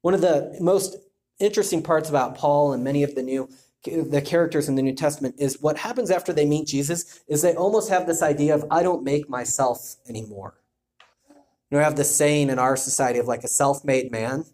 One 0.00 0.14
of 0.14 0.22
the 0.22 0.56
most 0.58 0.96
interesting 1.38 1.82
parts 1.82 2.08
about 2.08 2.34
Paul 2.34 2.72
and 2.72 2.82
many 2.82 3.02
of 3.02 3.14
the 3.14 3.22
new 3.22 3.50
the 3.84 4.22
characters 4.22 4.68
in 4.68 4.74
the 4.74 4.82
New 4.82 4.94
Testament 4.94 5.36
is 5.38 5.60
what 5.60 5.78
happens 5.78 6.10
after 6.10 6.32
they 6.32 6.46
meet 6.46 6.66
Jesus 6.66 7.20
is 7.28 7.42
they 7.42 7.54
almost 7.54 7.88
have 7.88 8.06
this 8.06 8.20
idea 8.20 8.54
of 8.54 8.64
I 8.68 8.82
don't 8.82 9.04
make 9.04 9.28
myself 9.28 9.96
anymore. 10.08 10.54
You 11.70 11.76
know, 11.76 11.84
have 11.84 11.94
this 11.94 12.16
saying 12.16 12.48
in 12.48 12.58
our 12.58 12.76
society 12.76 13.18
of 13.18 13.28
like 13.28 13.44
a 13.44 13.48
self 13.48 13.84
made 13.84 14.10
man. 14.10 14.46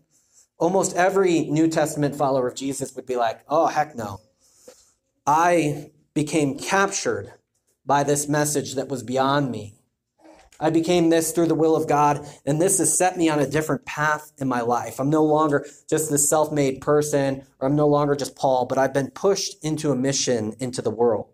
Almost 0.58 0.96
every 0.96 1.42
New 1.42 1.68
Testament 1.68 2.16
follower 2.16 2.48
of 2.48 2.56
Jesus 2.56 2.94
would 2.96 3.06
be 3.06 3.16
like, 3.16 3.40
oh, 3.48 3.68
heck 3.68 3.94
no. 3.94 4.18
I 5.24 5.92
became 6.14 6.58
captured 6.58 7.32
by 7.84 8.02
this 8.02 8.28
message 8.28 8.74
that 8.74 8.88
was 8.88 9.02
beyond 9.02 9.50
me. 9.50 9.74
I 10.60 10.70
became 10.70 11.10
this 11.10 11.32
through 11.32 11.48
the 11.48 11.56
will 11.56 11.74
of 11.74 11.88
God, 11.88 12.24
and 12.46 12.62
this 12.62 12.78
has 12.78 12.96
set 12.96 13.16
me 13.16 13.28
on 13.28 13.40
a 13.40 13.48
different 13.48 13.84
path 13.84 14.30
in 14.38 14.46
my 14.46 14.60
life. 14.60 15.00
I'm 15.00 15.10
no 15.10 15.24
longer 15.24 15.66
just 15.90 16.08
this 16.08 16.28
self 16.28 16.52
made 16.52 16.80
person, 16.80 17.44
or 17.58 17.66
I'm 17.66 17.74
no 17.74 17.88
longer 17.88 18.14
just 18.14 18.36
Paul, 18.36 18.66
but 18.66 18.78
I've 18.78 18.94
been 18.94 19.10
pushed 19.10 19.56
into 19.64 19.90
a 19.90 19.96
mission 19.96 20.54
into 20.60 20.80
the 20.80 20.90
world. 20.90 21.32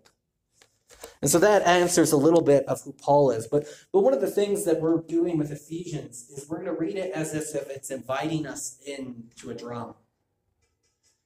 And 1.21 1.31
so 1.31 1.39
that 1.41 1.67
answers 1.67 2.13
a 2.13 2.17
little 2.17 2.41
bit 2.41 2.65
of 2.67 2.81
who 2.83 2.93
Paul 2.93 3.31
is. 3.31 3.47
But, 3.47 3.67
but 3.93 4.01
one 4.01 4.15
of 4.15 4.21
the 4.21 4.31
things 4.31 4.65
that 4.65 4.81
we're 4.81 5.03
doing 5.03 5.37
with 5.37 5.51
Ephesians 5.51 6.31
is 6.31 6.49
we're 6.49 6.63
going 6.63 6.75
to 6.75 6.81
read 6.81 6.97
it 6.97 7.13
as 7.13 7.35
if 7.35 7.69
it's 7.69 7.91
inviting 7.91 8.47
us 8.47 8.79
into 8.87 9.51
a 9.51 9.55
drama, 9.55 9.97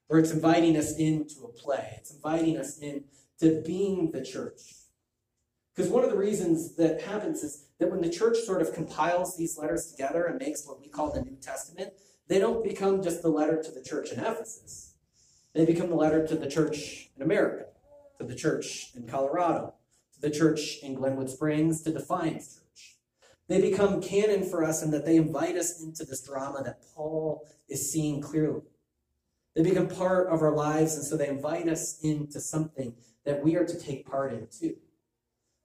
or 0.08 0.18
it's 0.18 0.32
inviting 0.32 0.76
us 0.76 0.96
into 0.96 1.44
a 1.44 1.48
play. 1.48 1.94
It's 1.98 2.10
inviting 2.10 2.56
us 2.56 2.78
into 2.78 3.62
being 3.64 4.10
the 4.10 4.24
church. 4.24 4.81
Because 5.74 5.90
one 5.90 6.04
of 6.04 6.10
the 6.10 6.16
reasons 6.16 6.76
that 6.76 7.00
happens 7.02 7.42
is 7.42 7.64
that 7.78 7.90
when 7.90 8.02
the 8.02 8.10
church 8.10 8.38
sort 8.38 8.60
of 8.60 8.74
compiles 8.74 9.36
these 9.36 9.56
letters 9.56 9.90
together 9.90 10.24
and 10.24 10.38
makes 10.38 10.66
what 10.66 10.80
we 10.80 10.88
call 10.88 11.12
the 11.12 11.22
New 11.22 11.36
Testament, 11.40 11.94
they 12.28 12.38
don't 12.38 12.62
become 12.62 13.02
just 13.02 13.22
the 13.22 13.28
letter 13.28 13.62
to 13.62 13.70
the 13.70 13.82
church 13.82 14.12
in 14.12 14.20
Ephesus. 14.20 14.94
They 15.54 15.64
become 15.64 15.88
the 15.88 15.96
letter 15.96 16.26
to 16.26 16.34
the 16.34 16.48
church 16.48 17.10
in 17.16 17.22
America, 17.22 17.66
to 18.18 18.24
the 18.24 18.34
church 18.34 18.90
in 18.94 19.06
Colorado, 19.06 19.74
to 20.14 20.20
the 20.20 20.30
church 20.30 20.78
in 20.82 20.94
Glenwood 20.94 21.30
Springs 21.30 21.82
to 21.82 21.92
Defiance 21.92 22.54
Church. 22.54 22.96
They 23.48 23.60
become 23.60 24.00
canon 24.00 24.44
for 24.44 24.64
us 24.64 24.82
in 24.82 24.90
that 24.92 25.04
they 25.04 25.16
invite 25.16 25.56
us 25.56 25.82
into 25.82 26.04
this 26.04 26.22
drama 26.22 26.62
that 26.64 26.82
Paul 26.94 27.46
is 27.68 27.90
seeing 27.90 28.20
clearly. 28.20 28.62
They 29.54 29.62
become 29.62 29.88
part 29.88 30.28
of 30.28 30.42
our 30.42 30.54
lives, 30.54 30.94
and 30.94 31.04
so 31.04 31.16
they 31.16 31.28
invite 31.28 31.68
us 31.68 32.00
into 32.02 32.40
something 32.40 32.94
that 33.24 33.42
we 33.42 33.56
are 33.56 33.66
to 33.66 33.78
take 33.78 34.06
part 34.06 34.32
in 34.32 34.46
too. 34.46 34.76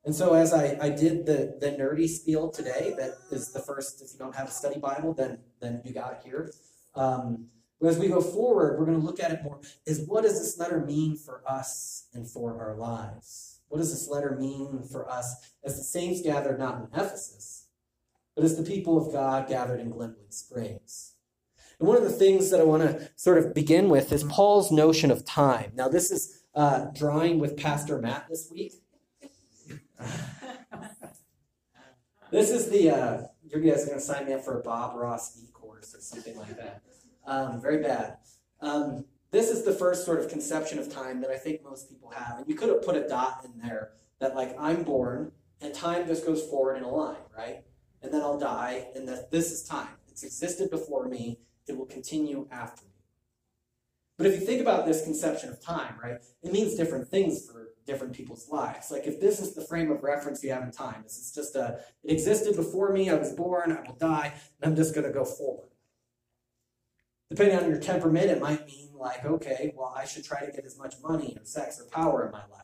And 0.08 0.16
so 0.16 0.36
as 0.36 0.54
I, 0.54 0.78
I 0.82 0.88
did 0.88 1.26
the, 1.26 1.58
the 1.60 1.74
nerdy 1.74 2.08
spiel 2.08 2.48
today, 2.50 2.96
that 2.98 3.16
is 3.30 3.52
the 3.52 3.60
first, 3.60 4.02
if 4.02 4.14
you 4.14 4.18
don't 4.18 4.34
have 4.34 4.48
a 4.48 4.52
study 4.52 4.80
Bible, 4.80 5.14
then, 5.14 5.40
then 5.60 5.82
you 5.84 5.94
got 5.94 6.14
it 6.14 6.20
here. 6.24 6.54
Um, 6.96 7.48
as 7.86 8.00
we 8.00 8.08
go 8.08 8.22
forward, 8.22 8.80
we're 8.80 8.86
going 8.86 8.98
to 8.98 9.06
look 9.06 9.20
at 9.20 9.32
it 9.32 9.44
more, 9.44 9.60
is 9.86 10.08
what 10.08 10.24
does 10.24 10.40
this 10.40 10.58
letter 10.58 10.80
mean 10.80 11.18
for 11.18 11.42
us 11.46 12.06
and 12.14 12.26
for 12.26 12.58
our 12.58 12.78
lives? 12.78 13.60
What 13.68 13.80
does 13.80 13.92
this 13.92 14.08
letter 14.08 14.38
mean 14.40 14.82
for 14.90 15.12
us 15.12 15.52
as 15.66 15.76
the 15.76 15.84
saints 15.84 16.22
gathered 16.22 16.58
not 16.58 16.78
in 16.78 16.84
Ephesus, 16.86 17.66
but 18.34 18.46
as 18.46 18.56
the 18.56 18.64
people 18.64 19.06
of 19.06 19.12
God 19.12 19.50
gathered 19.50 19.82
in 19.82 19.90
Glenwood 19.90 20.34
Springs? 20.34 21.16
And 21.80 21.88
one 21.90 21.98
of 21.98 22.04
the 22.04 22.10
things 22.10 22.50
that 22.52 22.62
I 22.62 22.64
want 22.64 22.84
to 22.84 23.10
sort 23.18 23.40
of 23.40 23.54
begin 23.54 23.90
with 23.90 24.14
is 24.14 24.24
Paul's 24.24 24.72
notion 24.72 25.12
of 25.12 25.26
time. 25.26 25.74
Now, 25.76 25.90
this 25.90 26.12
is 26.12 26.44
uh, 26.56 26.86
drawing 26.96 27.40
with 27.40 27.58
Pastor 27.58 28.00
Matt 28.00 28.28
this 28.30 28.50
week. 28.50 28.76
this 32.32 32.50
is 32.50 32.70
the, 32.70 32.90
uh, 32.90 33.22
you 33.44 33.60
guys 33.60 33.84
are 33.84 33.88
going 33.88 34.00
to 34.00 34.06
sign 34.06 34.26
me 34.26 34.34
up 34.34 34.44
for 34.44 34.60
a 34.60 34.64
Bob 34.64 34.96
Ross 34.96 35.38
e 35.42 35.48
course 35.52 35.96
or 35.96 36.02
something 36.02 36.38
like 36.38 36.58
that. 36.58 36.82
Um, 37.26 37.62
very 37.62 37.82
bad. 37.82 38.18
Um, 38.62 39.06
this 39.32 39.50
is 39.50 39.64
the 39.64 39.74
first 39.74 40.06
sort 40.06 40.20
of 40.20 40.30
conception 40.30 40.80
of 40.80 40.92
time 40.92 41.22
that 41.22 41.30
I 41.30 41.38
think 41.38 41.64
most 41.64 41.90
people 41.90 42.10
have. 42.12 42.40
And 42.40 42.48
you 42.48 42.56
could 42.56 42.70
have 42.70 42.84
put 42.84 42.96
a 42.96 43.08
dot 43.08 43.46
in 43.46 43.60
there 43.62 43.92
that, 44.20 44.36
like, 44.36 44.56
I'm 44.60 44.84
born 44.84 45.32
and 45.62 45.74
time 45.74 46.08
just 46.08 46.26
goes 46.26 46.44
forward 46.44 46.78
in 46.78 46.84
a 46.84 46.90
line, 46.90 47.18
right? 47.36 47.64
And 48.02 48.14
then 48.14 48.22
I'll 48.22 48.40
die, 48.40 48.88
and 48.96 49.08
that 49.08 49.32
this 49.32 49.52
is 49.52 49.64
time. 49.64 49.90
It's 50.08 50.24
existed 50.24 50.70
before 50.70 51.08
me, 51.08 51.40
it 51.68 51.78
will 51.78 51.86
continue 51.86 52.48
after 52.52 52.86
me. 52.86 52.92
But 54.18 54.28
if 54.28 54.40
you 54.40 54.46
think 54.46 54.62
about 54.62 54.86
this 54.86 55.04
conception 55.04 55.50
of 55.50 55.62
time, 55.62 55.96
right, 56.02 56.18
it 56.42 56.52
means 56.52 56.76
different 56.76 57.08
things 57.08 57.46
for 57.46 57.67
different 57.88 58.14
people's 58.14 58.48
lives. 58.50 58.92
Like 58.92 59.08
if 59.08 59.20
this 59.20 59.40
is 59.40 59.56
the 59.56 59.66
frame 59.66 59.90
of 59.90 60.04
reference 60.04 60.44
you 60.44 60.52
have 60.52 60.62
in 60.62 60.72
time, 60.72 61.02
this 61.04 61.18
is 61.18 61.32
just 61.34 61.56
a, 61.56 61.80
it 62.04 62.12
existed 62.12 62.56
before 62.56 62.92
me, 62.92 63.10
I 63.10 63.16
was 63.16 63.32
born, 63.32 63.72
I 63.72 63.82
will 63.88 63.96
die, 63.96 64.34
and 64.62 64.70
I'm 64.70 64.76
just 64.76 64.94
to 64.94 65.02
go 65.10 65.26
forward. 65.26 65.70
Depending 67.30 67.58
on 67.58 67.70
your 67.70 67.80
temperament, 67.80 68.30
it 68.30 68.40
might 68.40 68.66
mean 68.68 68.90
like, 68.94 69.26
okay, 69.26 69.74
well, 69.76 69.94
I 69.96 70.06
should 70.06 70.24
try 70.24 70.46
to 70.46 70.52
get 70.52 70.66
as 70.66 70.78
much 70.78 70.96
money 71.02 71.36
or 71.40 71.46
sex 71.46 71.80
or 71.82 71.86
power 71.86 72.26
in 72.26 72.32
my 72.32 72.44
life. 72.52 72.64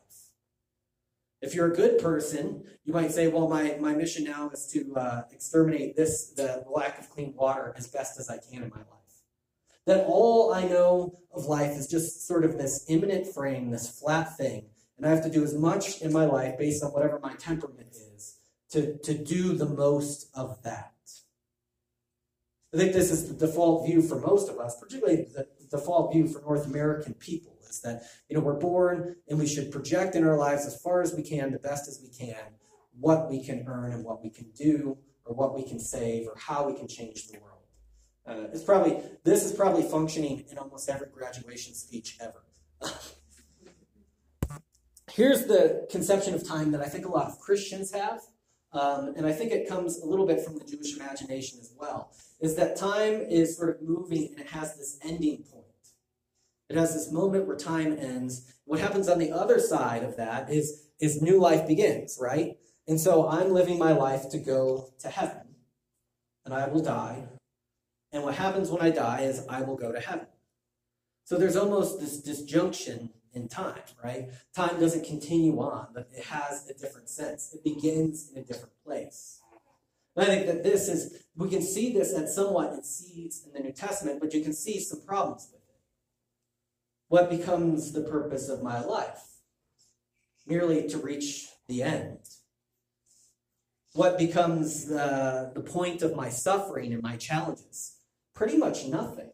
If 1.42 1.54
you're 1.54 1.70
a 1.70 1.76
good 1.76 1.98
person, 1.98 2.64
you 2.84 2.92
might 2.94 3.12
say, 3.12 3.28
well, 3.28 3.48
my, 3.48 3.76
my 3.78 3.94
mission 3.94 4.24
now 4.24 4.48
is 4.50 4.66
to 4.68 4.94
uh, 4.96 5.22
exterminate 5.30 5.94
this, 5.94 6.30
the 6.30 6.64
lack 6.74 6.98
of 6.98 7.10
clean 7.10 7.34
water, 7.36 7.74
as 7.76 7.86
best 7.86 8.18
as 8.18 8.30
I 8.30 8.38
can 8.38 8.62
in 8.62 8.70
my 8.70 8.78
life. 8.78 8.88
That 9.86 10.06
all 10.06 10.54
I 10.54 10.64
know 10.64 11.18
of 11.34 11.44
life 11.44 11.72
is 11.72 11.86
just 11.86 12.26
sort 12.26 12.46
of 12.46 12.56
this 12.56 12.86
immanent 12.88 13.26
frame, 13.26 13.70
this 13.70 14.00
flat 14.00 14.36
thing. 14.38 14.70
And 14.96 15.06
I 15.06 15.10
have 15.10 15.24
to 15.24 15.30
do 15.30 15.42
as 15.42 15.54
much 15.54 16.00
in 16.02 16.12
my 16.12 16.24
life 16.24 16.58
based 16.58 16.82
on 16.84 16.90
whatever 16.92 17.18
my 17.20 17.34
temperament 17.34 17.88
is 17.90 18.36
to, 18.70 18.96
to 18.98 19.14
do 19.14 19.54
the 19.54 19.66
most 19.66 20.28
of 20.34 20.62
that. 20.62 20.94
I 22.74 22.76
think 22.76 22.92
this 22.92 23.12
is 23.12 23.28
the 23.28 23.46
default 23.46 23.86
view 23.86 24.02
for 24.02 24.18
most 24.18 24.50
of 24.50 24.58
us, 24.58 24.78
particularly 24.80 25.28
the 25.32 25.46
default 25.70 26.12
view 26.12 26.26
for 26.26 26.40
North 26.40 26.66
American 26.66 27.14
people, 27.14 27.56
is 27.70 27.80
that 27.82 28.02
you 28.28 28.36
know 28.36 28.42
we're 28.42 28.58
born 28.58 29.14
and 29.28 29.38
we 29.38 29.46
should 29.46 29.70
project 29.70 30.16
in 30.16 30.24
our 30.24 30.36
lives 30.36 30.66
as 30.66 30.80
far 30.80 31.00
as 31.00 31.14
we 31.14 31.22
can, 31.22 31.52
the 31.52 31.58
best 31.60 31.86
as 31.86 32.00
we 32.02 32.08
can, 32.08 32.42
what 32.98 33.30
we 33.30 33.44
can 33.44 33.64
earn 33.68 33.92
and 33.92 34.04
what 34.04 34.24
we 34.24 34.30
can 34.30 34.50
do, 34.56 34.98
or 35.24 35.34
what 35.34 35.54
we 35.54 35.62
can 35.62 35.78
save, 35.78 36.26
or 36.26 36.34
how 36.36 36.68
we 36.68 36.76
can 36.76 36.88
change 36.88 37.28
the 37.28 37.38
world. 37.38 37.54
Uh, 38.26 38.48
it's 38.52 38.64
probably 38.64 39.00
this 39.22 39.44
is 39.44 39.52
probably 39.52 39.82
functioning 39.82 40.44
in 40.50 40.58
almost 40.58 40.88
every 40.88 41.06
graduation 41.08 41.74
speech 41.74 42.18
ever. 42.20 42.42
Here's 45.14 45.44
the 45.44 45.86
conception 45.92 46.34
of 46.34 46.44
time 46.44 46.72
that 46.72 46.80
I 46.80 46.86
think 46.86 47.06
a 47.06 47.08
lot 47.08 47.28
of 47.28 47.38
Christians 47.38 47.92
have, 47.92 48.20
um, 48.72 49.14
and 49.16 49.24
I 49.24 49.30
think 49.30 49.52
it 49.52 49.68
comes 49.68 50.00
a 50.00 50.06
little 50.06 50.26
bit 50.26 50.40
from 50.40 50.58
the 50.58 50.64
Jewish 50.64 50.96
imagination 50.96 51.60
as 51.60 51.72
well 51.78 52.10
is 52.40 52.56
that 52.56 52.74
time 52.74 53.20
is 53.20 53.56
sort 53.56 53.76
of 53.76 53.80
moving 53.80 54.30
and 54.32 54.40
it 54.40 54.48
has 54.48 54.76
this 54.76 54.98
ending 55.04 55.44
point. 55.44 55.64
It 56.68 56.76
has 56.76 56.94
this 56.94 57.12
moment 57.12 57.46
where 57.46 57.56
time 57.56 57.96
ends. 57.96 58.52
What 58.64 58.80
happens 58.80 59.08
on 59.08 59.20
the 59.20 59.30
other 59.30 59.60
side 59.60 60.02
of 60.02 60.16
that 60.16 60.50
is, 60.50 60.88
is 61.00 61.22
new 61.22 61.38
life 61.38 61.64
begins, 61.68 62.18
right? 62.20 62.56
And 62.88 62.98
so 62.98 63.28
I'm 63.28 63.52
living 63.52 63.78
my 63.78 63.92
life 63.92 64.28
to 64.30 64.38
go 64.38 64.90
to 64.98 65.08
heaven, 65.08 65.54
and 66.44 66.52
I 66.52 66.66
will 66.66 66.82
die. 66.82 67.22
And 68.10 68.24
what 68.24 68.34
happens 68.34 68.68
when 68.68 68.82
I 68.82 68.90
die 68.90 69.20
is 69.20 69.46
I 69.48 69.62
will 69.62 69.76
go 69.76 69.92
to 69.92 70.00
heaven. 70.00 70.26
So 71.22 71.38
there's 71.38 71.56
almost 71.56 72.00
this 72.00 72.20
disjunction 72.20 73.10
in 73.34 73.48
time, 73.48 73.82
right? 74.02 74.28
Time 74.54 74.78
doesn't 74.80 75.04
continue 75.04 75.58
on, 75.60 75.88
but 75.92 76.08
it 76.16 76.24
has 76.24 76.68
a 76.70 76.74
different 76.74 77.08
sense. 77.08 77.52
It 77.52 77.64
begins 77.64 78.30
in 78.30 78.42
a 78.42 78.44
different 78.44 78.74
place. 78.84 79.40
I 80.16 80.26
think 80.26 80.46
that 80.46 80.62
this 80.62 80.88
is, 80.88 81.24
we 81.34 81.48
can 81.48 81.60
see 81.60 81.92
this 81.92 82.14
at 82.14 82.28
somewhat 82.28 82.72
in 82.72 82.84
seeds 82.84 83.44
in 83.44 83.52
the 83.52 83.58
New 83.60 83.72
Testament, 83.72 84.20
but 84.20 84.32
you 84.32 84.42
can 84.42 84.52
see 84.52 84.78
some 84.78 85.00
problems 85.04 85.48
with 85.52 85.62
it. 85.62 85.80
What 87.08 87.28
becomes 87.28 87.92
the 87.92 88.02
purpose 88.02 88.48
of 88.48 88.62
my 88.62 88.80
life? 88.80 89.22
Merely 90.46 90.86
to 90.88 90.98
reach 90.98 91.48
the 91.66 91.82
end. 91.82 92.18
what 93.94 94.18
becomes 94.18 94.86
the, 94.86 95.52
the 95.54 95.60
point 95.60 96.02
of 96.02 96.14
my 96.14 96.28
suffering 96.28 96.92
and 96.92 97.02
my 97.02 97.16
challenges? 97.16 97.96
Pretty 98.34 98.56
much 98.56 98.86
nothing. 98.86 99.30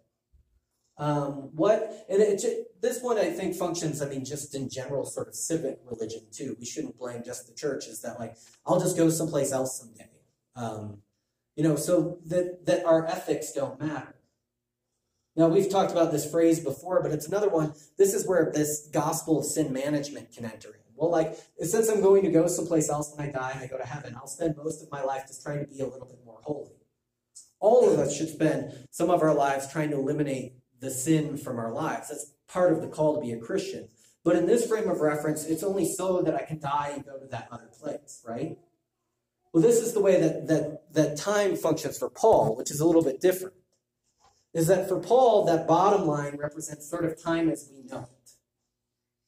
Um, 1.00 1.49
what 1.57 2.04
and 2.11 2.21
it, 2.21 2.42
this 2.83 3.02
one 3.02 3.16
I 3.16 3.30
think 3.30 3.54
functions. 3.54 4.02
I 4.02 4.09
mean, 4.09 4.23
just 4.23 4.54
in 4.54 4.69
general, 4.69 5.07
sort 5.07 5.28
of 5.28 5.35
civic 5.35 5.78
religion 5.87 6.21
too. 6.30 6.57
We 6.61 6.66
shouldn't 6.66 6.99
blame 6.99 7.23
just 7.25 7.47
the 7.47 7.54
church. 7.54 7.87
Is 7.87 8.02
that 8.02 8.21
like 8.21 8.37
I'll 8.66 8.78
just 8.78 8.99
go 8.99 9.09
someplace 9.09 9.50
else 9.50 9.80
someday? 9.80 10.11
Um, 10.54 10.99
you 11.57 11.64
know, 11.64 11.75
so 11.75 12.19
that 12.26 12.66
that 12.66 12.85
our 12.85 13.07
ethics 13.07 13.52
don't 13.52 13.80
matter. 13.80 14.14
Now 15.37 15.49
we've 15.49 15.71
talked 15.71 15.90
about 15.90 16.12
this 16.12 16.30
phrase 16.30 16.61
before, 16.61 17.02
but 17.02 17.12
it's 17.12 17.26
another 17.26 17.49
one. 17.49 17.73
This 17.97 18.12
is 18.12 18.28
where 18.28 18.52
this 18.52 18.87
gospel 18.92 19.38
of 19.38 19.47
sin 19.47 19.73
management 19.73 20.33
can 20.33 20.45
enter 20.45 20.69
in. 20.69 20.80
Well, 20.97 21.11
like 21.11 21.35
since 21.61 21.88
I'm 21.88 22.02
going 22.02 22.25
to 22.25 22.30
go 22.30 22.47
someplace 22.47 22.90
else 22.90 23.14
when 23.16 23.26
I 23.26 23.33
die 23.33 23.52
and 23.52 23.61
I 23.61 23.69
go 23.69 23.78
to 23.78 23.87
heaven, 23.87 24.16
I'll 24.16 24.26
spend 24.26 24.59
most 24.59 24.83
of 24.83 24.90
my 24.90 25.02
life 25.02 25.26
just 25.26 25.42
trying 25.42 25.61
to 25.61 25.66
be 25.66 25.80
a 25.80 25.87
little 25.87 26.07
bit 26.07 26.19
more 26.26 26.40
holy. 26.42 26.73
All 27.59 27.90
of 27.90 27.99
us 27.99 28.14
should 28.14 28.28
spend 28.28 28.87
some 28.90 29.09
of 29.09 29.23
our 29.23 29.35
lives 29.35 29.71
trying 29.73 29.90
to 29.90 29.97
eliminate 29.97 30.60
the 30.81 30.91
sin 30.91 31.37
from 31.37 31.59
our 31.59 31.73
lives. 31.73 32.09
That's 32.09 32.33
part 32.49 32.73
of 32.73 32.81
the 32.81 32.89
call 32.89 33.15
to 33.15 33.21
be 33.21 33.33
a 33.33 33.39
Christian. 33.39 33.89
But 34.25 34.37
in 34.37 34.47
this 34.47 34.67
frame 34.67 34.89
of 34.89 35.01
reference, 35.01 35.45
it's 35.45 35.63
only 35.63 35.87
so 35.87 36.23
that 36.23 36.35
I 36.35 36.43
can 36.43 36.59
die 36.59 36.93
and 36.95 37.05
go 37.05 37.19
to 37.19 37.27
that 37.27 37.49
other 37.51 37.69
place, 37.79 38.23
right? 38.27 38.59
Well, 39.53 39.63
this 39.63 39.81
is 39.81 39.93
the 39.93 40.01
way 40.01 40.21
that, 40.21 40.47
that, 40.49 40.93
that 40.93 41.17
time 41.17 41.57
functions 41.57 41.99
for 41.99 42.11
Paul, 42.11 42.57
which 42.57 42.71
is 42.71 42.81
a 42.81 42.87
little 42.87 43.03
bit 43.03 43.21
different. 43.21 43.55
Is 44.53 44.67
that 44.67 44.89
for 44.89 44.99
Paul, 45.01 45.45
that 45.47 45.67
bottom 45.67 46.07
line 46.07 46.37
represents 46.37 46.89
sort 46.89 47.05
of 47.05 47.21
time 47.21 47.49
as 47.49 47.71
we 47.73 47.83
know 47.85 48.01
it. 48.03 48.31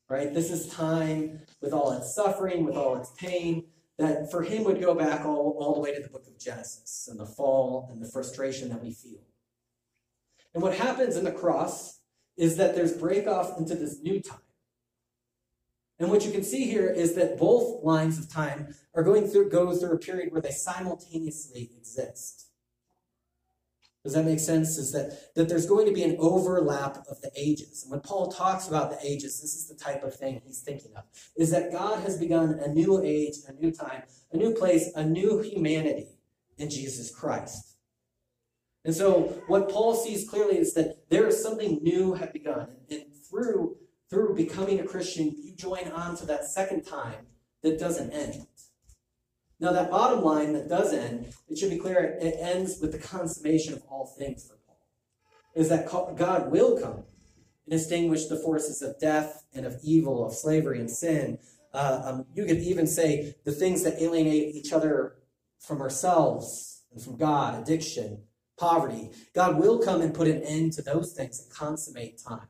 Right? 0.08 0.34
This 0.34 0.50
is 0.50 0.68
time 0.68 1.40
with 1.60 1.72
all 1.72 1.92
its 1.92 2.14
suffering, 2.14 2.64
with 2.64 2.76
all 2.76 2.96
its 2.96 3.10
pain, 3.16 3.64
that 3.98 4.30
for 4.30 4.42
him 4.42 4.64
would 4.64 4.80
go 4.80 4.94
back 4.94 5.24
all, 5.24 5.56
all 5.58 5.74
the 5.74 5.80
way 5.80 5.94
to 5.94 6.02
the 6.02 6.08
book 6.08 6.26
of 6.26 6.38
Genesis 6.38 7.08
and 7.10 7.18
the 7.18 7.26
fall 7.26 7.88
and 7.90 8.02
the 8.02 8.10
frustration 8.10 8.68
that 8.68 8.82
we 8.82 8.92
feel. 8.92 9.20
And 10.54 10.62
what 10.62 10.74
happens 10.74 11.16
in 11.16 11.24
the 11.24 11.32
cross 11.32 12.00
is 12.36 12.56
that 12.56 12.74
there's 12.74 12.92
break 12.92 13.26
off 13.26 13.58
into 13.58 13.74
this 13.74 14.00
new 14.02 14.20
time. 14.20 14.38
And 15.98 16.10
what 16.10 16.24
you 16.24 16.32
can 16.32 16.42
see 16.42 16.64
here 16.64 16.88
is 16.88 17.14
that 17.14 17.38
both 17.38 17.84
lines 17.84 18.18
of 18.18 18.28
time 18.28 18.74
are 18.94 19.02
going 19.02 19.28
through 19.28 19.50
go 19.50 19.74
through 19.74 19.92
a 19.92 19.98
period 19.98 20.32
where 20.32 20.40
they 20.40 20.50
simultaneously 20.50 21.70
exist. 21.76 22.48
Does 24.02 24.14
that 24.14 24.24
make 24.24 24.40
sense? 24.40 24.78
Is 24.78 24.90
that, 24.92 25.32
that 25.36 25.48
there's 25.48 25.66
going 25.66 25.86
to 25.86 25.92
be 25.92 26.02
an 26.02 26.16
overlap 26.18 27.04
of 27.08 27.20
the 27.20 27.30
ages. 27.36 27.84
And 27.84 27.92
when 27.92 28.00
Paul 28.00 28.32
talks 28.32 28.66
about 28.66 28.90
the 28.90 28.98
ages, 29.06 29.40
this 29.40 29.54
is 29.54 29.68
the 29.68 29.76
type 29.76 30.02
of 30.02 30.16
thing 30.16 30.42
he's 30.44 30.60
thinking 30.60 30.90
of. 30.96 31.04
Is 31.36 31.50
that 31.52 31.70
God 31.70 32.00
has 32.00 32.18
begun 32.18 32.58
a 32.58 32.66
new 32.66 33.00
age, 33.00 33.36
a 33.46 33.52
new 33.52 33.70
time, 33.70 34.02
a 34.32 34.36
new 34.36 34.54
place, 34.54 34.90
a 34.96 35.04
new 35.04 35.40
humanity 35.40 36.18
in 36.58 36.68
Jesus 36.68 37.14
Christ. 37.14 37.71
And 38.84 38.94
so 38.94 39.42
what 39.46 39.68
Paul 39.68 39.94
sees 39.94 40.28
clearly 40.28 40.58
is 40.58 40.74
that 40.74 41.08
there 41.08 41.26
is 41.28 41.42
something 41.42 41.78
new 41.82 42.14
had 42.14 42.32
begun. 42.32 42.68
And 42.90 43.04
through, 43.28 43.76
through 44.10 44.34
becoming 44.34 44.80
a 44.80 44.84
Christian, 44.84 45.34
you 45.42 45.54
join 45.54 45.88
on 45.92 46.16
to 46.16 46.26
that 46.26 46.46
second 46.46 46.82
time 46.82 47.26
that 47.62 47.78
doesn't 47.78 48.10
end. 48.10 48.46
Now, 49.60 49.70
that 49.70 49.92
bottom 49.92 50.24
line 50.24 50.52
that 50.54 50.68
does 50.68 50.92
end, 50.92 51.32
it 51.48 51.56
should 51.56 51.70
be 51.70 51.78
clear, 51.78 52.18
it 52.20 52.34
ends 52.40 52.80
with 52.80 52.90
the 52.90 52.98
consummation 52.98 53.74
of 53.74 53.82
all 53.88 54.06
things 54.18 54.44
for 54.44 54.56
Paul. 54.66 54.76
Is 55.54 55.68
that 55.68 55.88
God 56.16 56.50
will 56.50 56.80
come 56.80 57.04
and 57.64 57.74
extinguish 57.74 58.26
the 58.26 58.36
forces 58.36 58.82
of 58.82 58.98
death 58.98 59.44
and 59.54 59.64
of 59.64 59.76
evil, 59.84 60.26
of 60.26 60.34
slavery 60.34 60.80
and 60.80 60.90
sin. 60.90 61.38
Uh, 61.72 62.02
um, 62.04 62.26
you 62.34 62.44
could 62.44 62.58
even 62.58 62.88
say 62.88 63.36
the 63.44 63.52
things 63.52 63.84
that 63.84 64.02
alienate 64.02 64.56
each 64.56 64.72
other 64.72 65.14
from 65.60 65.80
ourselves 65.80 66.82
and 66.92 67.00
from 67.00 67.16
God, 67.16 67.62
addiction, 67.62 68.24
poverty. 68.62 69.10
God 69.34 69.58
will 69.58 69.80
come 69.80 70.00
and 70.00 70.14
put 70.14 70.28
an 70.28 70.40
end 70.42 70.72
to 70.74 70.82
those 70.82 71.12
things 71.12 71.40
and 71.40 71.50
consummate 71.50 72.22
time. 72.24 72.46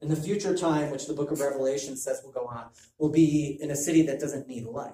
And 0.00 0.08
the 0.08 0.16
future 0.16 0.56
time, 0.56 0.90
which 0.90 1.06
the 1.06 1.12
book 1.12 1.32
of 1.32 1.40
Revelation 1.40 1.96
says 1.96 2.20
will 2.24 2.32
go 2.32 2.46
on, 2.46 2.66
will 2.98 3.10
be 3.10 3.58
in 3.60 3.70
a 3.72 3.76
city 3.76 4.02
that 4.02 4.20
doesn't 4.20 4.46
need 4.46 4.64
light. 4.64 4.92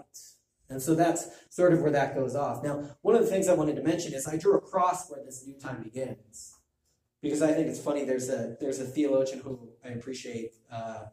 And 0.70 0.80
so 0.80 0.94
that's 0.94 1.28
sort 1.50 1.74
of 1.74 1.82
where 1.82 1.92
that 1.92 2.14
goes 2.14 2.34
off. 2.34 2.64
Now, 2.64 2.90
one 3.02 3.16
of 3.16 3.22
the 3.22 3.26
things 3.26 3.48
I 3.48 3.54
wanted 3.54 3.76
to 3.76 3.82
mention 3.82 4.14
is 4.14 4.26
I 4.26 4.36
drew 4.36 4.54
a 4.56 4.60
cross 4.60 5.10
where 5.10 5.22
this 5.24 5.46
new 5.46 5.58
time 5.58 5.82
begins. 5.82 6.56
Because 7.20 7.42
I 7.42 7.52
think 7.52 7.68
it's 7.68 7.80
funny, 7.80 8.04
there's 8.04 8.28
a 8.30 8.56
there's 8.60 8.78
a 8.78 8.84
theologian 8.84 9.40
who 9.40 9.70
I 9.84 9.88
appreciate 9.88 10.52
uh, 10.70 11.06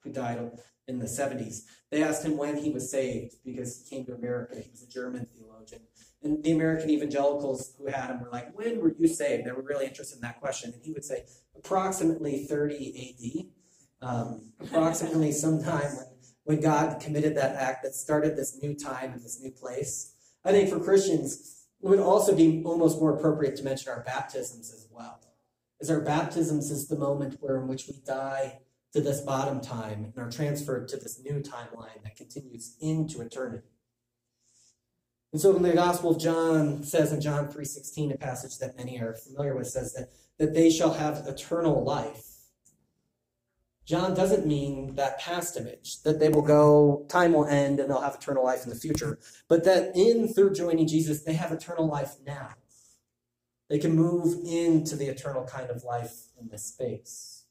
who 0.00 0.12
died 0.12 0.38
in 0.86 0.98
the 1.00 1.06
70s. 1.06 1.62
They 1.90 2.02
asked 2.02 2.24
him 2.24 2.36
when 2.36 2.56
he 2.56 2.70
was 2.70 2.90
saved 2.90 3.36
because 3.44 3.82
he 3.82 3.96
came 3.96 4.06
to 4.06 4.14
America. 4.14 4.54
He 4.60 4.70
was 4.70 4.82
a 4.82 4.88
German 4.88 5.26
theologian. 5.26 5.82
And 6.22 6.42
the 6.42 6.50
American 6.50 6.90
evangelicals 6.90 7.74
who 7.78 7.86
had 7.86 8.10
him 8.10 8.20
were 8.20 8.30
like, 8.30 8.56
when 8.56 8.80
were 8.80 8.94
you 8.98 9.06
saved? 9.06 9.46
They 9.46 9.52
were 9.52 9.62
really 9.62 9.86
interested 9.86 10.16
in 10.16 10.22
that 10.22 10.40
question. 10.40 10.72
And 10.72 10.82
he 10.82 10.92
would 10.92 11.04
say, 11.04 11.24
approximately 11.56 12.44
30 12.44 13.48
AD, 14.02 14.08
um, 14.08 14.52
approximately 14.60 15.30
sometime 15.32 15.96
when, 15.96 16.06
when 16.44 16.60
God 16.60 17.00
committed 17.00 17.36
that 17.36 17.54
act 17.54 17.84
that 17.84 17.94
started 17.94 18.36
this 18.36 18.58
new 18.60 18.74
time 18.74 19.12
and 19.12 19.22
this 19.22 19.40
new 19.40 19.52
place. 19.52 20.14
I 20.44 20.50
think 20.50 20.68
for 20.68 20.80
Christians, 20.80 21.66
it 21.82 21.88
would 21.88 22.00
also 22.00 22.34
be 22.34 22.62
almost 22.64 23.00
more 23.00 23.16
appropriate 23.16 23.56
to 23.56 23.62
mention 23.62 23.92
our 23.92 24.02
baptisms 24.02 24.72
as 24.72 24.88
well. 24.90 25.20
As 25.80 25.90
our 25.90 26.00
baptisms 26.00 26.70
is 26.72 26.88
the 26.88 26.98
moment 26.98 27.36
where 27.40 27.56
in 27.60 27.68
which 27.68 27.86
we 27.86 28.00
die 28.04 28.58
to 28.92 29.00
this 29.00 29.20
bottom 29.20 29.60
time 29.60 30.04
and 30.04 30.18
are 30.18 30.30
transferred 30.30 30.88
to 30.88 30.96
this 30.96 31.20
new 31.22 31.40
timeline 31.40 32.02
that 32.02 32.16
continues 32.16 32.76
into 32.80 33.20
eternity. 33.20 33.68
And 35.32 35.40
so 35.40 35.54
in 35.54 35.62
the 35.62 35.72
Gospel 35.72 36.12
of 36.12 36.20
John 36.20 36.82
says 36.82 37.12
in 37.12 37.20
John 37.20 37.48
3.16, 37.48 38.14
a 38.14 38.18
passage 38.18 38.58
that 38.58 38.76
many 38.76 38.98
are 38.98 39.14
familiar 39.14 39.54
with, 39.54 39.68
says 39.68 39.92
that, 39.94 40.08
that 40.38 40.54
they 40.54 40.70
shall 40.70 40.94
have 40.94 41.26
eternal 41.26 41.84
life. 41.84 42.24
John 43.84 44.14
doesn't 44.14 44.46
mean 44.46 44.96
that 44.96 45.18
past 45.18 45.56
image, 45.56 46.02
that 46.02 46.18
they 46.18 46.28
will 46.28 46.42
go, 46.42 47.06
time 47.08 47.32
will 47.32 47.46
end, 47.46 47.80
and 47.80 47.90
they'll 47.90 48.02
have 48.02 48.16
eternal 48.16 48.44
life 48.44 48.64
in 48.64 48.70
the 48.70 48.76
future, 48.76 49.18
but 49.48 49.64
that 49.64 49.96
in 49.96 50.28
through 50.28 50.52
joining 50.52 50.86
Jesus, 50.86 51.22
they 51.22 51.32
have 51.32 51.52
eternal 51.52 51.86
life 51.86 52.16
now. 52.26 52.50
They 53.68 53.78
can 53.78 53.94
move 53.94 54.44
into 54.46 54.96
the 54.96 55.06
eternal 55.06 55.44
kind 55.44 55.70
of 55.70 55.84
life 55.84 56.26
in 56.40 56.48
this 56.48 56.66
space. 56.66 57.44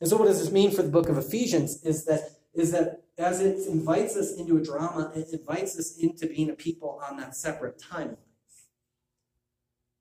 And 0.00 0.08
so, 0.08 0.16
what 0.16 0.26
does 0.26 0.40
this 0.40 0.50
mean 0.50 0.70
for 0.70 0.82
the 0.82 0.90
book 0.90 1.08
of 1.08 1.16
Ephesians? 1.16 1.82
Is 1.84 2.04
that 2.06 2.30
is 2.54 2.72
that 2.72 3.01
as 3.18 3.40
it 3.40 3.66
invites 3.68 4.16
us 4.16 4.36
into 4.36 4.56
a 4.56 4.62
drama, 4.62 5.12
it 5.14 5.28
invites 5.32 5.78
us 5.78 5.96
into 5.98 6.26
being 6.26 6.50
a 6.50 6.54
people 6.54 7.00
on 7.08 7.16
that 7.18 7.36
separate 7.36 7.80
timeline. 7.80 8.16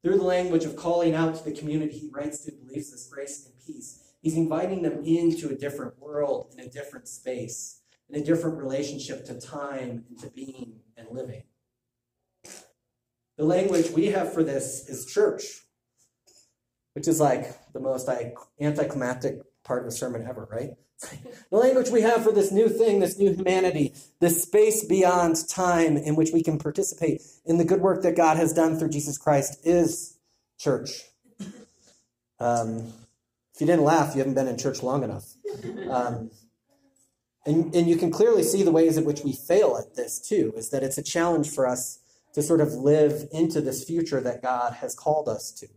Through 0.04 0.18
the 0.18 0.24
language 0.24 0.64
of 0.64 0.76
calling 0.76 1.14
out 1.14 1.36
to 1.36 1.44
the 1.44 1.52
community 1.52 1.98
he 1.98 2.10
writes 2.12 2.40
to 2.46 2.52
believes 2.52 2.92
this 2.92 3.08
grace 3.08 3.46
and 3.46 3.54
peace, 3.66 4.14
he's 4.22 4.36
inviting 4.36 4.82
them 4.82 5.04
into 5.06 5.50
a 5.50 5.56
different 5.56 6.00
world, 6.00 6.54
in 6.58 6.66
a 6.66 6.70
different 6.70 7.08
space, 7.08 7.82
in 8.10 8.20
a 8.20 8.24
different 8.24 8.58
relationship 8.58 9.26
to 9.26 9.40
time 9.40 10.06
and 10.10 10.20
to 10.20 10.30
being 10.30 10.80
and 10.98 11.08
living. 11.12 11.44
The 13.38 13.46
language 13.46 13.92
we 13.92 14.08
have 14.08 14.34
for 14.34 14.44
this 14.44 14.90
is 14.90 15.06
church, 15.06 15.44
which 16.94 17.08
is 17.08 17.20
like 17.20 17.72
the 17.74 17.80
most 17.80 18.10
anticlimactic 18.60 19.40
part 19.64 19.82
of 19.82 19.88
a 19.88 19.92
sermon 19.92 20.26
ever, 20.28 20.48
right? 20.52 20.72
The 21.50 21.58
language 21.58 21.90
we 21.90 22.02
have 22.02 22.24
for 22.24 22.32
this 22.32 22.52
new 22.52 22.70
thing, 22.70 23.00
this 23.00 23.18
new 23.18 23.34
humanity, 23.34 23.94
this 24.20 24.44
space 24.44 24.84
beyond 24.86 25.48
time 25.50 25.98
in 25.98 26.16
which 26.16 26.32
we 26.32 26.44
can 26.44 26.58
participate 26.58 27.22
in 27.46 27.58
the 27.58 27.66
good 27.66 27.82
work 27.82 28.04
that 28.04 28.16
God 28.16 28.38
has 28.38 28.54
done 28.54 28.78
through 28.78 28.90
Jesus 28.90 29.18
Christ 29.18 29.60
is 29.66 30.18
church. 30.58 31.04
Um, 32.40 32.94
if 33.54 33.60
you 33.60 33.68
didn't 33.68 33.84
laugh, 33.84 34.16
you 34.16 34.20
haven't 34.20 34.36
been 34.36 34.48
in 34.48 34.58
church 34.58 34.82
long 34.82 35.04
enough. 35.04 35.34
Um, 35.90 36.32
and, 37.46 37.74
and 37.76 37.90
you 37.90 37.96
can 37.96 38.12
clearly 38.12 38.44
see 38.44 38.64
the 38.64 38.72
ways 38.72 38.98
in 38.98 39.04
which 39.04 39.22
we 39.22 39.34
fail 39.34 39.78
at 39.78 39.96
this 39.96 40.20
too, 40.20 40.54
is 40.56 40.70
that 40.70 40.84
it's 40.84 40.98
a 40.98 41.04
challenge 41.04 41.50
for 41.50 41.68
us 41.68 42.00
to 42.34 42.42
sort 42.42 42.62
of 42.62 42.74
live 42.74 43.28
into 43.32 43.60
this 43.60 43.84
future 43.84 44.22
that 44.22 44.42
God 44.42 44.74
has 44.76 44.96
called 44.96 45.28
us 45.28 45.52
to. 45.54 45.68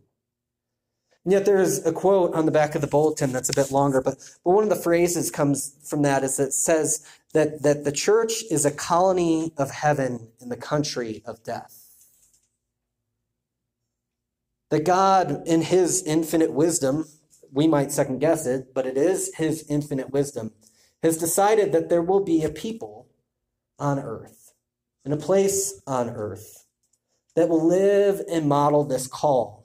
And 1.25 1.31
yet 1.31 1.45
there's 1.45 1.83
a 1.85 1.91
quote 1.91 2.35
on 2.35 2.45
the 2.45 2.51
back 2.51 2.75
of 2.75 2.81
the 2.81 2.87
bulletin 2.87 3.31
that's 3.31 3.49
a 3.49 3.53
bit 3.53 3.71
longer, 3.71 3.99
but, 3.99 4.17
but 4.43 4.51
one 4.51 4.63
of 4.63 4.69
the 4.69 4.75
phrases 4.75 5.31
comes 5.31 5.75
from 5.83 6.03
that 6.03 6.23
is 6.23 6.37
that 6.37 6.49
it 6.49 6.53
says 6.53 7.03
that, 7.33 7.63
that 7.63 7.83
the 7.83 7.91
church 7.91 8.43
is 8.51 8.63
a 8.63 8.71
colony 8.71 9.51
of 9.57 9.71
heaven 9.71 10.29
in 10.39 10.49
the 10.49 10.55
country 10.55 11.23
of 11.25 11.43
death. 11.43 11.81
That 14.69 14.85
God, 14.85 15.41
in 15.47 15.63
his 15.63 16.03
infinite 16.03 16.53
wisdom, 16.53 17.05
we 17.51 17.67
might 17.67 17.91
second 17.91 18.19
guess 18.19 18.45
it, 18.45 18.73
but 18.75 18.85
it 18.85 18.97
is 18.97 19.33
his 19.35 19.65
infinite 19.67 20.11
wisdom, 20.11 20.51
has 21.01 21.17
decided 21.17 21.71
that 21.71 21.89
there 21.89 22.03
will 22.03 22.23
be 22.23 22.43
a 22.43 22.49
people 22.49 23.07
on 23.79 23.97
earth, 23.97 24.53
in 25.03 25.11
a 25.11 25.17
place 25.17 25.81
on 25.87 26.09
earth, 26.09 26.65
that 27.35 27.49
will 27.49 27.65
live 27.65 28.21
and 28.29 28.47
model 28.47 28.83
this 28.83 29.07
call 29.07 29.64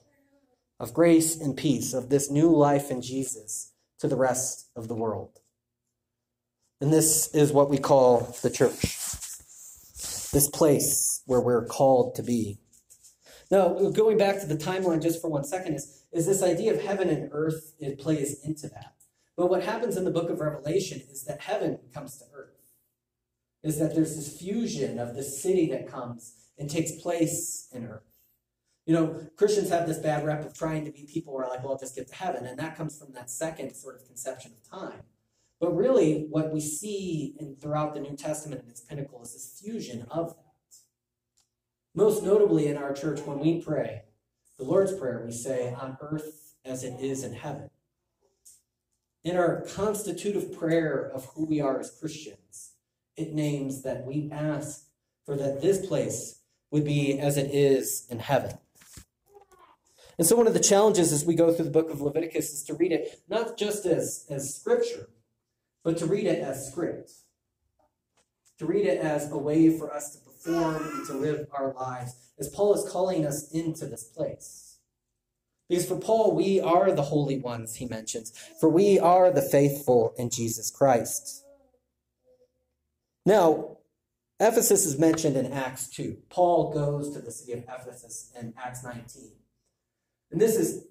of 0.81 0.95
grace 0.95 1.39
and 1.39 1.57
peace, 1.57 1.93
of 1.93 2.09
this 2.09 2.31
new 2.31 2.51
life 2.51 2.91
in 2.91 3.03
Jesus 3.03 3.73
to 3.99 4.09
the 4.09 4.17
rest 4.17 4.71
of 4.75 4.89
the 4.89 4.95
world. 4.95 5.39
And 6.81 6.91
this 6.91 7.33
is 7.35 7.53
what 7.53 7.69
we 7.69 7.77
call 7.77 8.35
the 8.43 8.51
church. 8.51 8.97
this 10.33 10.49
place 10.49 11.23
where 11.27 11.41
we're 11.41 11.67
called 11.67 12.15
to 12.15 12.23
be. 12.23 12.59
Now, 13.51 13.91
going 13.91 14.17
back 14.17 14.41
to 14.41 14.47
the 14.47 14.57
timeline 14.57 15.03
just 15.03 15.21
for 15.21 15.29
one 15.29 15.45
second, 15.45 15.75
is, 15.75 16.05
is 16.13 16.27
this 16.27 16.43
idea 16.43 16.73
of 16.73 16.81
heaven 16.81 17.11
and 17.11 17.29
earth, 17.33 17.75
it 17.79 17.99
plays 17.99 18.43
into 18.45 18.69
that. 18.69 18.95
But 19.37 19.51
what 19.51 19.63
happens 19.63 19.97
in 19.97 20.05
the 20.05 20.11
book 20.11 20.31
of 20.31 20.41
Revelation 20.41 21.03
is 21.11 21.25
that 21.25 21.41
heaven 21.41 21.79
comes 21.93 22.17
to 22.19 22.25
earth. 22.35 22.55
Is 23.63 23.79
that 23.79 23.95
there's 23.95 24.17
this 24.17 24.39
fusion 24.39 24.99
of 24.99 25.15
the 25.15 25.23
city 25.23 25.69
that 25.73 25.91
comes 25.91 26.35
and 26.59 26.71
takes 26.71 26.93
place 26.93 27.69
in 27.73 27.87
earth. 27.87 28.10
You 28.87 28.95
know, 28.95 29.27
Christians 29.37 29.69
have 29.69 29.87
this 29.87 29.99
bad 29.99 30.25
rep 30.25 30.45
of 30.45 30.57
trying 30.57 30.85
to 30.85 30.91
be 30.91 31.05
people 31.05 31.33
who 31.33 31.41
are 31.41 31.49
like, 31.49 31.63
well, 31.63 31.79
just 31.79 31.95
get 31.95 32.09
to 32.09 32.15
heaven. 32.15 32.47
And 32.47 32.59
that 32.59 32.77
comes 32.77 32.99
from 32.99 33.13
that 33.13 33.31
second 33.31 33.75
sort 33.75 33.97
of 33.97 34.07
conception 34.07 34.53
of 34.53 34.69
time. 34.69 35.03
But 35.61 35.77
really, 35.77 36.27
what 36.31 36.53
we 36.53 36.61
see 36.61 37.37
in, 37.39 37.55
throughout 37.55 37.95
the 37.95 38.01
New 38.01 38.17
Testament 38.17 38.63
and 38.63 38.71
its 38.71 38.81
pinnacle 38.81 39.23
is 39.23 39.35
this 39.35 39.61
fusion 39.63 40.07
of 40.11 40.29
that. 40.29 40.45
Most 41.95 42.23
notably 42.23 42.67
in 42.67 42.77
our 42.77 42.95
church, 42.95 43.21
when 43.21 43.39
we 43.39 43.61
pray, 43.61 44.05
the 44.59 44.65
Lord's 44.65 44.95
Prayer, 44.95 45.23
we 45.25 45.33
say, 45.33 45.75
on 45.75 45.99
earth 46.01 46.55
as 46.65 46.83
it 46.83 46.99
is 47.01 47.25
in 47.25 47.35
heaven. 47.35 47.71
In 49.23 49.37
our 49.37 49.63
constitutive 49.63 50.57
prayer 50.59 51.11
of 51.15 51.27
who 51.35 51.45
we 51.45 51.61
are 51.61 51.79
as 51.79 51.91
Christians, 51.91 52.73
it 53.17 53.35
names 53.35 53.83
that 53.83 54.07
we 54.07 54.31
ask 54.33 54.87
for 55.27 55.37
that 55.37 55.61
this 55.61 55.85
place 55.87 56.41
would 56.71 56.85
be 56.85 57.19
as 57.19 57.37
it 57.37 57.55
is 57.55 58.07
in 58.09 58.19
heaven. 58.19 58.57
And 60.21 60.27
so, 60.27 60.37
one 60.37 60.47
of 60.47 60.53
the 60.53 60.61
challenges 60.61 61.15
as 61.15 61.25
we 61.25 61.35
go 61.35 61.51
through 61.51 61.65
the 61.65 61.71
book 61.71 61.89
of 61.89 62.03
Leviticus 62.03 62.53
is 62.53 62.63
to 62.65 62.75
read 62.75 62.93
it 62.93 63.23
not 63.31 63.57
just 63.57 63.87
as, 63.87 64.27
as 64.29 64.55
scripture, 64.55 65.09
but 65.83 65.97
to 65.97 66.05
read 66.05 66.27
it 66.27 66.41
as 66.41 66.71
script. 66.71 67.11
To 68.59 68.67
read 68.67 68.85
it 68.85 69.01
as 69.01 69.33
a 69.33 69.39
way 69.39 69.79
for 69.79 69.91
us 69.91 70.15
to 70.15 70.19
perform 70.19 70.77
and 70.77 71.07
to 71.07 71.15
live 71.15 71.47
our 71.53 71.73
lives, 71.73 72.17
as 72.39 72.51
Paul 72.51 72.75
is 72.75 72.93
calling 72.93 73.25
us 73.25 73.51
into 73.51 73.87
this 73.87 74.05
place. 74.05 74.81
Because 75.71 75.87
for 75.87 75.97
Paul, 75.97 76.37
we 76.37 76.61
are 76.61 76.93
the 76.93 77.01
holy 77.01 77.39
ones, 77.39 77.77
he 77.77 77.87
mentions, 77.87 78.31
for 78.61 78.69
we 78.69 79.01
are 79.01 79.31
the 79.31 79.41
faithful 79.41 80.13
in 80.19 80.29
Jesus 80.29 80.71
Christ. 80.71 81.47
Now, 83.25 83.79
Ephesus 84.39 84.85
is 84.85 84.99
mentioned 84.99 85.39
in 85.39 85.51
Acts 85.51 85.89
2. 85.89 86.19
Paul 86.29 86.75
goes 86.75 87.09
to 87.15 87.21
the 87.21 87.33
city 87.33 87.55
of 87.55 87.61
Ephesus 87.61 88.31
in 88.39 88.53
Acts 88.59 88.85
19. 88.85 89.40
And 90.31 90.41
this 90.41 90.57
is 90.57 90.85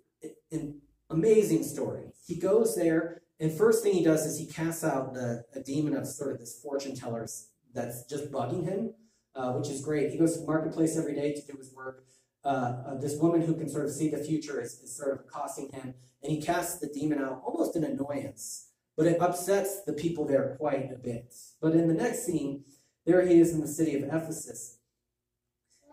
an 0.51 0.81
amazing 1.09 1.63
story. 1.63 2.11
He 2.25 2.35
goes 2.35 2.75
there, 2.75 3.21
and 3.39 3.51
first 3.51 3.83
thing 3.83 3.93
he 3.93 4.03
does 4.03 4.25
is 4.25 4.37
he 4.37 4.45
casts 4.45 4.83
out 4.83 5.13
the, 5.13 5.45
a 5.55 5.61
demon 5.61 5.95
of 5.95 6.07
sort 6.07 6.33
of 6.33 6.39
this 6.39 6.59
fortune 6.61 6.95
teller 6.95 7.27
that's 7.73 8.05
just 8.05 8.31
bugging 8.31 8.65
him, 8.65 8.93
uh, 9.35 9.53
which 9.53 9.69
is 9.69 9.81
great. 9.81 10.11
He 10.11 10.17
goes 10.17 10.33
to 10.33 10.41
the 10.41 10.47
marketplace 10.47 10.97
every 10.97 11.15
day 11.15 11.33
to 11.33 11.41
do 11.41 11.57
his 11.57 11.73
work. 11.73 12.03
Uh, 12.43 12.47
uh, 12.87 12.95
this 12.95 13.17
woman 13.17 13.41
who 13.41 13.53
can 13.53 13.69
sort 13.69 13.85
of 13.85 13.91
see 13.91 14.09
the 14.09 14.17
future 14.17 14.61
is, 14.61 14.79
is 14.81 14.95
sort 14.95 15.13
of 15.13 15.19
accosting 15.19 15.69
him, 15.71 15.93
and 16.23 16.31
he 16.31 16.41
casts 16.41 16.79
the 16.79 16.87
demon 16.87 17.19
out 17.19 17.41
almost 17.45 17.75
in 17.75 17.83
annoyance, 17.83 18.69
but 18.97 19.05
it 19.05 19.21
upsets 19.21 19.83
the 19.83 19.93
people 19.93 20.25
there 20.25 20.55
quite 20.57 20.91
a 20.91 20.97
bit. 20.97 21.33
But 21.61 21.73
in 21.73 21.87
the 21.87 21.93
next 21.93 22.25
scene, 22.25 22.63
there 23.05 23.25
he 23.25 23.39
is 23.39 23.53
in 23.53 23.61
the 23.61 23.67
city 23.67 23.95
of 23.95 24.03
Ephesus, 24.03 24.78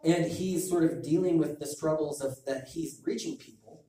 and 0.04 0.26
he's 0.26 0.68
sort 0.68 0.84
of 0.84 1.02
dealing 1.02 1.38
with 1.38 1.58
the 1.58 1.66
struggles 1.66 2.20
of 2.20 2.44
that 2.46 2.68
he's 2.68 3.00
reaching 3.04 3.36
people. 3.36 3.84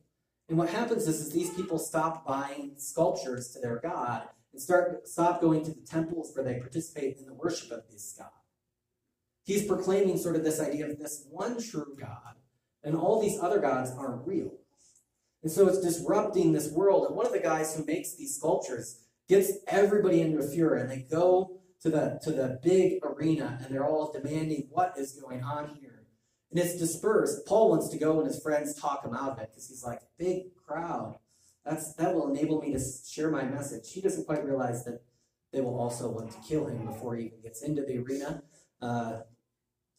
And 0.50 0.58
what 0.58 0.70
happens 0.70 1.08
is, 1.08 1.20
is 1.20 1.32
these 1.32 1.50
people 1.50 1.78
stop 1.78 2.26
buying 2.26 2.74
sculptures 2.78 3.50
to 3.50 3.60
their 3.60 3.80
god 3.80 4.30
and 4.54 4.62
start 4.62 5.08
stop 5.08 5.42
going 5.42 5.64
to 5.66 5.72
the 5.72 5.86
temples 5.86 6.32
where 6.34 6.44
they 6.44 6.60
participate 6.60 7.18
in 7.18 7.26
the 7.26 7.34
worship 7.34 7.72
of 7.72 7.84
this 7.92 8.16
god. 8.18 8.30
He's 9.48 9.66
proclaiming 9.66 10.18
sort 10.18 10.36
of 10.36 10.44
this 10.44 10.60
idea 10.60 10.90
of 10.90 11.00
this 11.00 11.26
one 11.30 11.62
true 11.62 11.96
God, 11.98 12.36
and 12.84 12.98
all 12.98 13.22
these 13.22 13.40
other 13.40 13.60
gods 13.60 13.92
aren't 13.98 14.28
real. 14.28 14.52
And 15.42 15.50
so 15.50 15.70
it's 15.70 15.80
disrupting 15.80 16.52
this 16.52 16.70
world. 16.70 17.08
And 17.08 17.16
one 17.16 17.26
of 17.26 17.32
the 17.32 17.40
guys 17.40 17.74
who 17.74 17.86
makes 17.86 18.16
these 18.16 18.36
sculptures 18.36 19.04
gets 19.30 19.54
everybody 19.68 20.20
into 20.20 20.40
a 20.40 20.48
fury, 20.48 20.82
and 20.82 20.92
they 20.92 21.06
go 21.10 21.62
to 21.82 21.90
the 21.90 22.20
to 22.24 22.32
the 22.32 22.60
big 22.62 23.00
arena, 23.06 23.58
and 23.64 23.74
they're 23.74 23.88
all 23.88 24.12
demanding 24.12 24.68
what 24.70 24.96
is 24.98 25.14
going 25.14 25.44
on 25.44 25.78
here. 25.80 25.87
And 26.52 26.60
it's 26.60 26.78
dispersed. 26.78 27.46
Paul 27.46 27.70
wants 27.70 27.90
to 27.90 27.98
go 27.98 28.20
and 28.20 28.28
his 28.28 28.42
friends 28.42 28.80
talk 28.80 29.06
him 29.06 29.14
out 29.14 29.32
of 29.32 29.40
it 29.40 29.50
because 29.52 29.68
he's 29.68 29.84
like, 29.84 30.02
big 30.18 30.56
crowd. 30.56 31.18
That's 31.66 31.94
that 31.96 32.14
will 32.14 32.34
enable 32.34 32.62
me 32.62 32.72
to 32.72 32.80
share 33.06 33.30
my 33.30 33.44
message. 33.44 33.92
He 33.92 34.00
doesn't 34.00 34.26
quite 34.26 34.46
realize 34.46 34.86
that 34.86 35.02
they 35.52 35.60
will 35.60 35.78
also 35.80 36.10
want 36.10 36.32
to 36.32 36.38
kill 36.48 36.68
him 36.68 36.86
before 36.86 37.16
he 37.16 37.26
even 37.26 37.42
gets 37.42 37.62
into 37.62 37.82
the 37.84 37.98
arena. 37.98 38.44
Uh, 38.82 39.20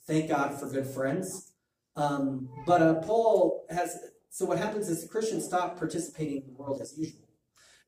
thank 0.07 0.29
God 0.29 0.59
for 0.59 0.69
good 0.69 0.87
friends. 0.87 1.53
Um, 1.97 2.49
but 2.67 2.81
uh, 2.81 2.95
Paul 3.01 3.67
has. 3.71 3.99
So 4.31 4.45
what 4.45 4.59
happens 4.59 4.89
is 4.89 5.03
the 5.03 5.09
Christians 5.09 5.45
stop 5.45 5.79
participating 5.79 6.37
in 6.39 6.47
the 6.47 6.53
world 6.53 6.81
as 6.81 6.97
usual. 6.97 7.29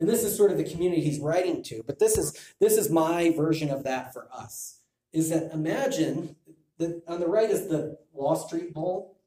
And 0.01 0.09
this 0.09 0.25
is 0.25 0.35
sort 0.35 0.51
of 0.51 0.57
the 0.57 0.65
community 0.65 1.03
he's 1.03 1.21
writing 1.21 1.63
to. 1.65 1.83
But 1.87 1.99
this 1.99 2.19
is 2.19 2.55
this 2.61 2.77
is 2.77 2.91
my 2.91 3.33
version 3.37 3.71
of 3.71 3.85
that 3.85 4.13
for 4.13 4.29
us. 4.33 4.81
Is 5.13 5.31
that 5.31 5.53
imagine 5.53 6.37
the, 6.81 7.03
on 7.07 7.21
the 7.21 7.29
right 7.29 7.51
is 7.51 7.69
the 7.69 7.99
Wall 8.13 8.35
Street 8.35 8.73
Bull, 8.73 9.19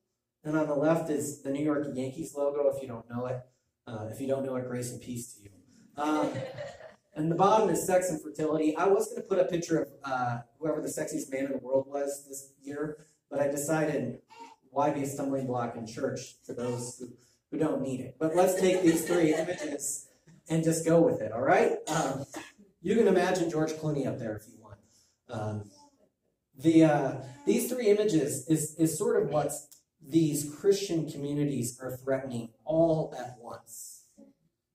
and 0.43 0.57
on 0.57 0.67
the 0.67 0.75
left 0.75 1.09
is 1.09 1.41
the 1.43 1.51
New 1.51 1.63
York 1.63 1.87
Yankees 1.93 2.33
logo. 2.35 2.69
If 2.75 2.81
you 2.81 2.87
don't 2.87 3.07
know 3.09 3.27
it, 3.27 3.39
uh, 3.87 4.07
if 4.11 4.19
you 4.19 4.27
don't 4.27 4.43
know 4.43 4.55
it, 4.55 4.67
grace 4.67 4.91
and 4.91 4.99
peace 4.99 5.33
to 5.35 5.43
you. 5.43 5.49
Um, 5.95 6.31
and 7.15 7.31
the 7.31 7.35
bottom 7.35 7.69
is 7.69 7.85
sex 7.85 8.09
and 8.09 8.21
fertility. 8.21 8.75
I 8.75 8.87
was 8.87 9.07
going 9.07 9.21
to 9.21 9.27
put 9.27 9.39
a 9.39 9.45
picture 9.45 9.83
of 9.83 9.89
uh, 10.03 10.39
whoever 10.59 10.81
the 10.81 10.87
sexiest 10.87 11.31
man 11.31 11.45
in 11.45 11.51
the 11.51 11.59
world 11.59 11.85
was 11.87 12.25
this 12.27 12.51
year, 12.61 13.05
but 13.29 13.39
I 13.39 13.47
decided 13.47 14.19
why 14.71 14.89
be 14.89 15.03
a 15.03 15.07
stumbling 15.07 15.45
block 15.45 15.75
in 15.75 15.85
church 15.85 16.37
for 16.43 16.53
those 16.53 16.97
who, 16.97 17.09
who 17.51 17.59
don't 17.59 17.81
need 17.81 17.99
it. 17.99 18.15
But 18.19 18.35
let's 18.35 18.59
take 18.59 18.81
these 18.81 19.05
three 19.05 19.35
images 19.35 20.07
and 20.49 20.63
just 20.63 20.85
go 20.85 20.99
with 20.99 21.21
it, 21.21 21.31
all 21.31 21.41
right? 21.41 21.73
Um, 21.87 22.25
you 22.81 22.95
can 22.95 23.07
imagine 23.07 23.51
George 23.51 23.71
Clooney 23.73 24.07
up 24.07 24.17
there 24.17 24.35
if 24.35 24.47
you 24.47 24.59
want. 24.59 24.79
Um, 25.29 25.69
the 26.57 26.83
uh, 26.83 27.11
these 27.45 27.71
three 27.71 27.87
images 27.87 28.47
is 28.47 28.75
is 28.75 28.97
sort 28.97 29.21
of 29.21 29.29
what 29.29 29.51
these 30.01 30.53
Christian 30.59 31.09
communities 31.09 31.79
are 31.81 31.95
threatening 31.97 32.49
all 32.65 33.15
at 33.17 33.37
once 33.39 34.03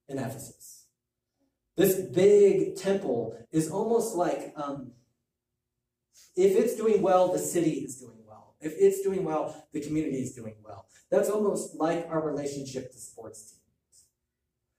in 0.09 0.19
Ephesus. 0.19 0.87
This 1.77 2.01
big 2.01 2.77
temple 2.77 3.38
is 3.53 3.71
almost 3.71 4.17
like 4.17 4.53
um, 4.57 4.93
if 6.35 6.57
it's 6.57 6.77
doing 6.77 7.03
well, 7.03 7.33
the 7.33 7.38
city 7.38 7.71
is 7.71 7.97
doing 7.97 8.19
well. 8.27 8.55
If 8.61 8.73
it's 8.77 9.03
doing 9.03 9.25
well, 9.25 9.67
the 9.73 9.81
community 9.81 10.19
is 10.19 10.35
doing 10.35 10.57
well. 10.64 10.87
That's 11.11 11.29
almost 11.29 11.77
like 11.77 12.07
our 12.09 12.21
relationship 12.21 12.93
to 12.93 12.99
sports 12.99 13.43
teams. 13.51 13.59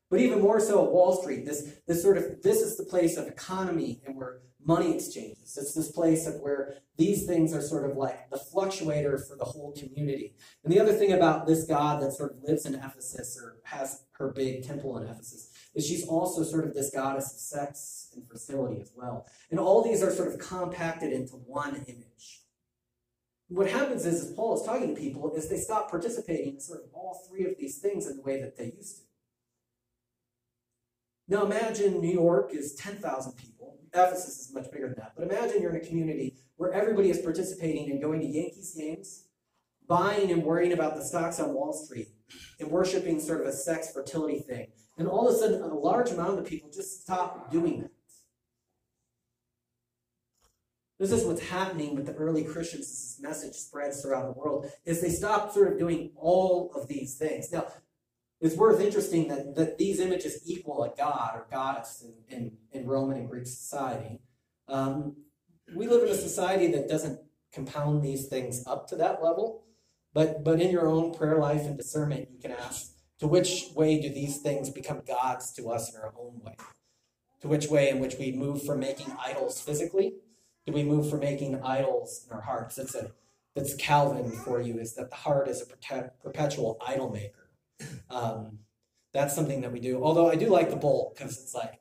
But 0.09 0.19
even 0.19 0.41
more 0.41 0.59
so 0.59 0.83
Wall 0.83 1.21
Street, 1.21 1.45
this, 1.45 1.79
this 1.87 2.01
sort 2.01 2.17
of 2.17 2.41
this 2.41 2.61
is 2.61 2.77
the 2.77 2.83
place 2.83 3.17
of 3.17 3.27
economy 3.27 4.01
and 4.05 4.15
where 4.15 4.39
money 4.65 4.93
exchanges. 4.93 5.57
It's 5.57 5.73
this 5.73 5.91
place 5.91 6.27
of 6.27 6.41
where 6.41 6.75
these 6.97 7.25
things 7.25 7.53
are 7.53 7.61
sort 7.61 7.89
of 7.89 7.97
like 7.97 8.29
the 8.29 8.37
fluctuator 8.37 9.25
for 9.25 9.35
the 9.35 9.45
whole 9.45 9.73
community. 9.73 10.35
And 10.63 10.73
the 10.73 10.79
other 10.79 10.93
thing 10.93 11.13
about 11.13 11.47
this 11.47 11.65
God 11.65 12.01
that 12.01 12.13
sort 12.13 12.33
of 12.33 12.43
lives 12.43 12.65
in 12.65 12.75
Ephesus 12.75 13.39
or 13.41 13.57
has 13.63 14.03
her 14.13 14.31
big 14.31 14.67
temple 14.67 14.97
in 14.97 15.07
Ephesus 15.07 15.51
is 15.73 15.87
she's 15.87 16.05
also 16.05 16.43
sort 16.43 16.67
of 16.67 16.73
this 16.73 16.91
goddess 16.91 17.31
of 17.31 17.39
sex 17.39 18.09
and 18.13 18.27
fertility 18.27 18.81
as 18.81 18.91
well. 18.95 19.25
And 19.49 19.59
all 19.59 19.83
these 19.83 20.03
are 20.03 20.11
sort 20.11 20.33
of 20.33 20.39
compacted 20.39 21.13
into 21.13 21.33
one 21.33 21.75
image. 21.75 22.41
What 23.47 23.69
happens 23.69 24.05
is, 24.05 24.25
as 24.25 24.33
Paul 24.33 24.59
is 24.59 24.65
talking 24.65 24.93
to 24.93 25.01
people, 25.01 25.33
is 25.33 25.49
they 25.49 25.57
stop 25.57 25.89
participating 25.89 26.55
in 26.55 26.59
sort 26.59 26.83
of 26.83 26.89
all 26.93 27.25
three 27.27 27.45
of 27.45 27.57
these 27.57 27.79
things 27.79 28.05
in 28.07 28.17
the 28.17 28.21
way 28.21 28.39
that 28.41 28.57
they 28.57 28.73
used 28.77 28.97
to. 28.97 29.03
Now 31.27 31.45
imagine 31.45 31.99
New 31.99 32.11
York 32.11 32.53
is 32.53 32.75
10,000 32.75 33.33
people. 33.33 33.48
Ephesus 33.93 34.39
is 34.39 34.53
much 34.53 34.71
bigger 34.71 34.87
than 34.87 34.97
that. 34.97 35.13
But 35.15 35.23
imagine 35.23 35.61
you're 35.61 35.75
in 35.75 35.83
a 35.83 35.85
community 35.85 36.35
where 36.57 36.71
everybody 36.71 37.09
is 37.09 37.19
participating 37.19 37.89
and 37.89 38.01
going 38.01 38.21
to 38.21 38.27
Yankees 38.27 38.75
games, 38.77 39.27
buying 39.87 40.31
and 40.31 40.43
worrying 40.43 40.73
about 40.73 40.95
the 40.95 41.03
stocks 41.03 41.39
on 41.39 41.53
Wall 41.53 41.73
Street, 41.73 42.09
and 42.59 42.69
worshiping 42.69 43.19
sort 43.19 43.41
of 43.41 43.47
a 43.47 43.53
sex 43.53 43.91
fertility 43.91 44.39
thing. 44.39 44.67
And 44.97 45.07
all 45.07 45.27
of 45.27 45.33
a 45.33 45.37
sudden, 45.37 45.61
a 45.61 45.67
large 45.73 46.11
amount 46.11 46.31
of 46.31 46.35
the 46.37 46.43
people 46.43 46.69
just 46.69 47.01
stop 47.01 47.51
doing 47.51 47.81
that. 47.81 47.91
This 50.99 51.13
is 51.13 51.23
what's 51.25 51.47
happening 51.47 51.95
with 51.95 52.05
the 52.05 52.13
early 52.13 52.43
Christians 52.43 52.81
as 52.81 52.89
this 52.89 53.19
message 53.21 53.55
spreads 53.55 54.01
throughout 54.01 54.25
the 54.25 54.37
world, 54.37 54.69
is 54.83 54.99
they 54.99 55.09
stop 55.09 55.53
sort 55.53 55.71
of 55.71 55.79
doing 55.79 56.11
all 56.17 56.73
of 56.75 56.89
these 56.89 57.15
things. 57.17 57.49
Now, 57.53 57.67
it's 58.41 58.55
worth 58.55 58.79
interesting 58.79 59.27
that, 59.27 59.55
that 59.55 59.77
these 59.77 59.99
images 59.99 60.41
equal 60.45 60.83
a 60.83 60.95
god 60.95 61.31
or 61.35 61.47
goddess 61.51 62.03
in, 62.29 62.35
in, 62.35 62.57
in 62.71 62.87
Roman 62.87 63.17
and 63.17 63.29
Greek 63.29 63.45
society. 63.45 64.19
Um, 64.67 65.15
we 65.75 65.87
live 65.87 66.03
in 66.03 66.09
a 66.09 66.15
society 66.15 66.67
that 66.71 66.87
doesn't 66.87 67.19
compound 67.51 68.03
these 68.03 68.27
things 68.27 68.63
up 68.65 68.87
to 68.87 68.95
that 68.97 69.21
level, 69.23 69.65
but, 70.13 70.43
but 70.43 70.61
in 70.61 70.71
your 70.71 70.87
own 70.87 71.13
prayer 71.13 71.37
life 71.37 71.61
and 71.61 71.77
discernment, 71.77 72.29
you 72.31 72.39
can 72.39 72.51
ask, 72.51 72.93
to 73.19 73.27
which 73.27 73.65
way 73.75 73.99
do 74.01 74.09
these 74.09 74.37
things 74.37 74.69
become 74.69 75.01
gods 75.05 75.51
to 75.53 75.69
us 75.69 75.93
in 75.93 75.99
our 75.99 76.13
own 76.17 76.39
way? 76.43 76.55
To 77.41 77.47
which 77.47 77.67
way 77.67 77.89
in 77.89 77.99
which 77.99 78.15
we 78.17 78.31
move 78.31 78.63
from 78.63 78.79
making 78.79 79.13
idols 79.19 79.59
physically 79.59 80.13
do 80.69 80.75
we 80.75 80.83
move 80.83 81.09
from 81.09 81.21
making 81.21 81.59
idols 81.63 82.27
in 82.27 82.35
our 82.35 82.41
hearts? 82.41 82.75
That's 82.75 82.93
a 82.93 83.11
that's 83.55 83.73
Calvin 83.75 84.31
for 84.31 84.61
you. 84.61 84.77
Is 84.77 84.93
that 84.93 85.09
the 85.09 85.15
heart 85.15 85.47
is 85.47 85.61
a 85.61 86.09
perpetual 86.21 86.77
idol 86.85 87.09
maker? 87.09 87.48
Um, 88.09 88.59
that's 89.13 89.35
something 89.35 89.61
that 89.61 89.71
we 89.71 89.79
do. 89.79 90.03
Although 90.03 90.29
I 90.29 90.35
do 90.35 90.49
like 90.49 90.69
the 90.69 90.75
bull 90.75 91.13
because 91.15 91.41
it's 91.41 91.53
like, 91.53 91.79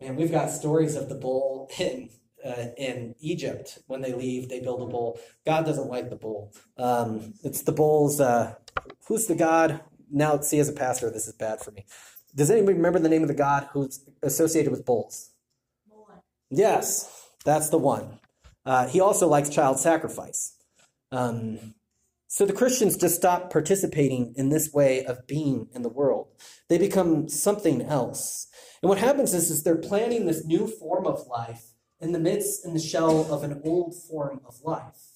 man, 0.00 0.16
we've 0.16 0.30
got 0.30 0.50
stories 0.50 0.96
of 0.96 1.08
the 1.08 1.14
bull 1.14 1.70
in 1.78 2.10
uh, 2.44 2.66
in 2.76 3.14
Egypt 3.20 3.78
when 3.86 4.00
they 4.00 4.12
leave, 4.12 4.48
they 4.48 4.60
build 4.60 4.82
a 4.82 4.86
bull. 4.86 5.18
God 5.46 5.64
doesn't 5.64 5.88
like 5.88 6.10
the 6.10 6.16
bull. 6.16 6.52
Um, 6.76 7.34
it's 7.44 7.62
the 7.62 7.72
bull's. 7.72 8.20
Uh, 8.20 8.54
who's 9.06 9.26
the 9.26 9.34
god? 9.34 9.80
Now, 10.10 10.40
see, 10.40 10.58
as 10.58 10.68
a 10.68 10.72
pastor, 10.72 11.10
this 11.10 11.26
is 11.26 11.34
bad 11.34 11.60
for 11.60 11.70
me. 11.70 11.86
Does 12.34 12.50
anybody 12.50 12.74
remember 12.74 12.98
the 12.98 13.08
name 13.08 13.22
of 13.22 13.28
the 13.28 13.34
god 13.34 13.68
who's 13.72 14.04
associated 14.22 14.70
with 14.70 14.84
bulls? 14.84 15.30
Yes, 16.50 17.30
that's 17.44 17.70
the 17.70 17.78
one. 17.78 18.18
Uh, 18.64 18.86
he 18.86 19.00
also 19.00 19.26
likes 19.26 19.48
child 19.48 19.78
sacrifice. 19.78 20.54
Um, 21.10 21.74
so 22.32 22.46
the 22.46 22.54
Christians 22.54 22.96
just 22.96 23.16
stop 23.16 23.52
participating 23.52 24.32
in 24.38 24.48
this 24.48 24.72
way 24.72 25.04
of 25.04 25.26
being 25.26 25.68
in 25.74 25.82
the 25.82 25.90
world. 25.90 26.28
They 26.70 26.78
become 26.78 27.28
something 27.28 27.82
else. 27.82 28.46
And 28.80 28.88
what 28.88 28.96
happens 28.96 29.34
is, 29.34 29.50
is 29.50 29.62
they're 29.62 29.76
planning 29.76 30.24
this 30.24 30.42
new 30.42 30.66
form 30.66 31.06
of 31.06 31.26
life 31.26 31.74
in 32.00 32.12
the 32.12 32.18
midst 32.18 32.64
in 32.64 32.72
the 32.72 32.80
shell 32.80 33.30
of 33.30 33.42
an 33.42 33.60
old 33.66 33.94
form 34.08 34.40
of 34.48 34.62
life. 34.64 35.10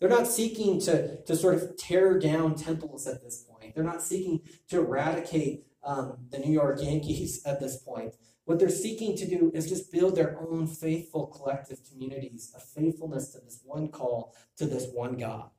They're 0.00 0.08
not 0.08 0.26
seeking 0.26 0.80
to, 0.80 1.22
to 1.24 1.36
sort 1.36 1.56
of 1.56 1.76
tear 1.76 2.18
down 2.18 2.54
temples 2.54 3.06
at 3.06 3.22
this 3.22 3.44
point. 3.46 3.74
They're 3.74 3.84
not 3.84 4.00
seeking 4.00 4.40
to 4.70 4.78
eradicate 4.78 5.66
um, 5.84 6.26
the 6.30 6.38
New 6.38 6.54
York 6.54 6.78
Yankees 6.80 7.42
at 7.44 7.60
this 7.60 7.76
point. 7.76 8.14
What 8.46 8.58
they're 8.58 8.70
seeking 8.70 9.14
to 9.18 9.28
do 9.28 9.52
is 9.54 9.68
just 9.68 9.92
build 9.92 10.16
their 10.16 10.40
own 10.40 10.68
faithful 10.68 11.26
collective 11.26 11.80
communities 11.86 12.50
of 12.56 12.62
faithfulness 12.62 13.28
to 13.32 13.40
this 13.40 13.60
one 13.62 13.88
call, 13.88 14.34
to 14.56 14.64
this 14.64 14.86
one 14.94 15.18
God. 15.18 15.50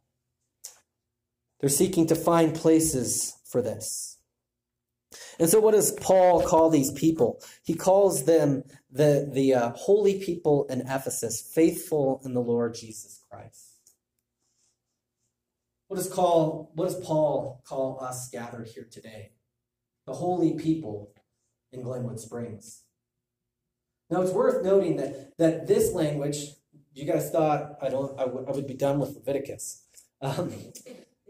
They're 1.62 1.70
seeking 1.70 2.08
to 2.08 2.16
find 2.16 2.54
places 2.56 3.38
for 3.46 3.62
this. 3.62 4.18
And 5.40 5.50
so, 5.50 5.60
what 5.60 5.74
does 5.74 5.92
Paul 5.92 6.42
call 6.42 6.70
these 6.70 6.92
people? 6.92 7.42
He 7.64 7.74
calls 7.74 8.26
them 8.26 8.64
the, 8.92 9.30
the 9.32 9.54
uh, 9.54 9.72
holy 9.72 10.20
people 10.20 10.66
in 10.70 10.82
Ephesus, 10.82 11.42
faithful 11.54 12.22
in 12.26 12.34
the 12.34 12.42
Lord 12.42 12.76
Jesus 12.76 13.22
Christ. 13.30 13.68
What 15.88 15.98
does, 15.98 16.12
call, 16.12 16.72
what 16.74 16.86
does 16.86 17.06
Paul 17.06 17.62
call 17.66 18.02
us 18.02 18.30
gathered 18.30 18.68
here 18.68 18.88
today? 18.90 19.32
The 20.06 20.14
holy 20.14 20.54
people 20.54 21.12
in 21.74 21.82
Glenwood 21.82 22.20
Springs. 22.20 22.84
Now, 24.10 24.22
it's 24.22 24.32
worth 24.32 24.64
noting 24.64 24.98
that, 24.98 25.38
that 25.38 25.68
this 25.68 25.94
language, 25.94 26.54
you 26.94 27.06
guys 27.06 27.30
thought 27.30 27.78
I, 27.82 27.90
don't, 27.90 28.18
I, 28.20 28.24
w- 28.24 28.46
I 28.48 28.52
would 28.52 28.68
be 28.68 28.74
done 28.74 29.00
with 29.00 29.16
Leviticus. 29.16 29.84
Um, 30.22 30.54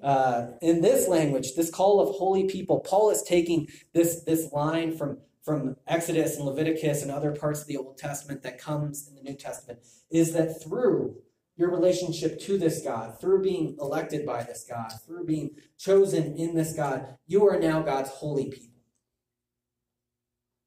uh, 0.04 0.52
in 0.62 0.82
this 0.82 1.08
language, 1.08 1.56
this 1.56 1.70
call 1.70 2.00
of 2.00 2.16
holy 2.16 2.46
people, 2.46 2.80
Paul 2.80 3.12
is 3.12 3.24
taking 3.24 3.68
this, 3.94 4.24
this 4.24 4.52
line 4.52 4.98
from, 4.98 5.18
from 5.44 5.76
Exodus 5.88 6.38
and 6.38 6.46
Leviticus 6.46 7.02
and 7.02 7.12
other 7.12 7.32
parts 7.32 7.62
of 7.62 7.68
the 7.68 7.78
Old 7.78 7.98
Testament 7.98 8.42
that 8.44 8.60
comes 8.60 9.08
in 9.08 9.16
the 9.16 9.22
New 9.22 9.36
Testament, 9.36 9.80
is 10.10 10.34
that 10.34 10.62
through 10.64 11.16
your 11.58 11.70
relationship 11.70 12.40
to 12.42 12.58
this 12.58 12.82
God, 12.82 13.20
through 13.20 13.44
being 13.44 13.78
elected 13.80 14.26
by 14.26 14.44
this 14.44 14.66
God, 14.68 14.92
through 15.06 15.26
being 15.26 15.52
chosen 15.78 16.36
in 16.36 16.56
this 16.56 16.74
God, 16.74 17.18
you 17.28 17.48
are 17.48 17.60
now 17.60 17.82
God's 17.82 18.10
holy 18.10 18.46
people. 18.46 18.68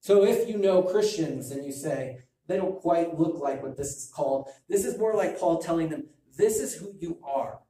So 0.01 0.23
if 0.25 0.49
you 0.49 0.59
know 0.59 0.83
Christians 0.83 1.51
and 1.51 1.64
you 1.64 1.73
say, 1.73 2.18
they 2.47 2.59
don't 2.59 2.81
quite 2.81 3.18
look 3.18 3.40
like 3.40 3.62
what 3.62 3.77
this 3.77 3.97
is 3.97 4.12
called, 4.14 4.51
this 4.68 4.85
is 4.85 4.99
more 4.99 5.14
like 5.14 5.40
Paul 5.40 5.59
telling 5.59 5.88
them, 5.88 6.05
this 6.37 6.61
is 6.61 6.75
who 6.75 6.92
you 7.01 7.18
are. 7.25 7.61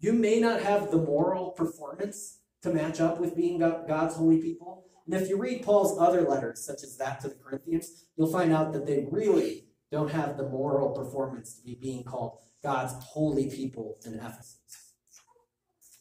You 0.00 0.14
may 0.14 0.40
not 0.40 0.62
have 0.62 0.90
the 0.90 0.96
moral 0.96 1.50
performance 1.50 2.38
to 2.62 2.72
match 2.72 3.00
up 3.00 3.20
with 3.20 3.36
being 3.36 3.58
God's 3.58 4.16
holy 4.16 4.40
people. 4.40 4.86
And 5.06 5.14
if 5.14 5.28
you 5.28 5.38
read 5.38 5.62
Paul's 5.62 5.98
other 5.98 6.22
letters, 6.22 6.64
such 6.64 6.82
as 6.82 6.96
that 6.96 7.20
to 7.20 7.28
the 7.28 7.34
Corinthians, 7.34 8.06
you'll 8.16 8.32
find 8.32 8.52
out 8.52 8.72
that 8.72 8.86
they 8.86 9.06
really 9.10 9.66
don't 9.92 10.10
have 10.10 10.36
the 10.36 10.48
moral 10.48 10.90
performance 10.90 11.54
to 11.56 11.62
be 11.62 11.74
being 11.80 12.04
called 12.04 12.38
God's 12.62 12.94
holy 13.04 13.50
people 13.50 13.98
in 14.04 14.14
Ephesus. 14.14 14.58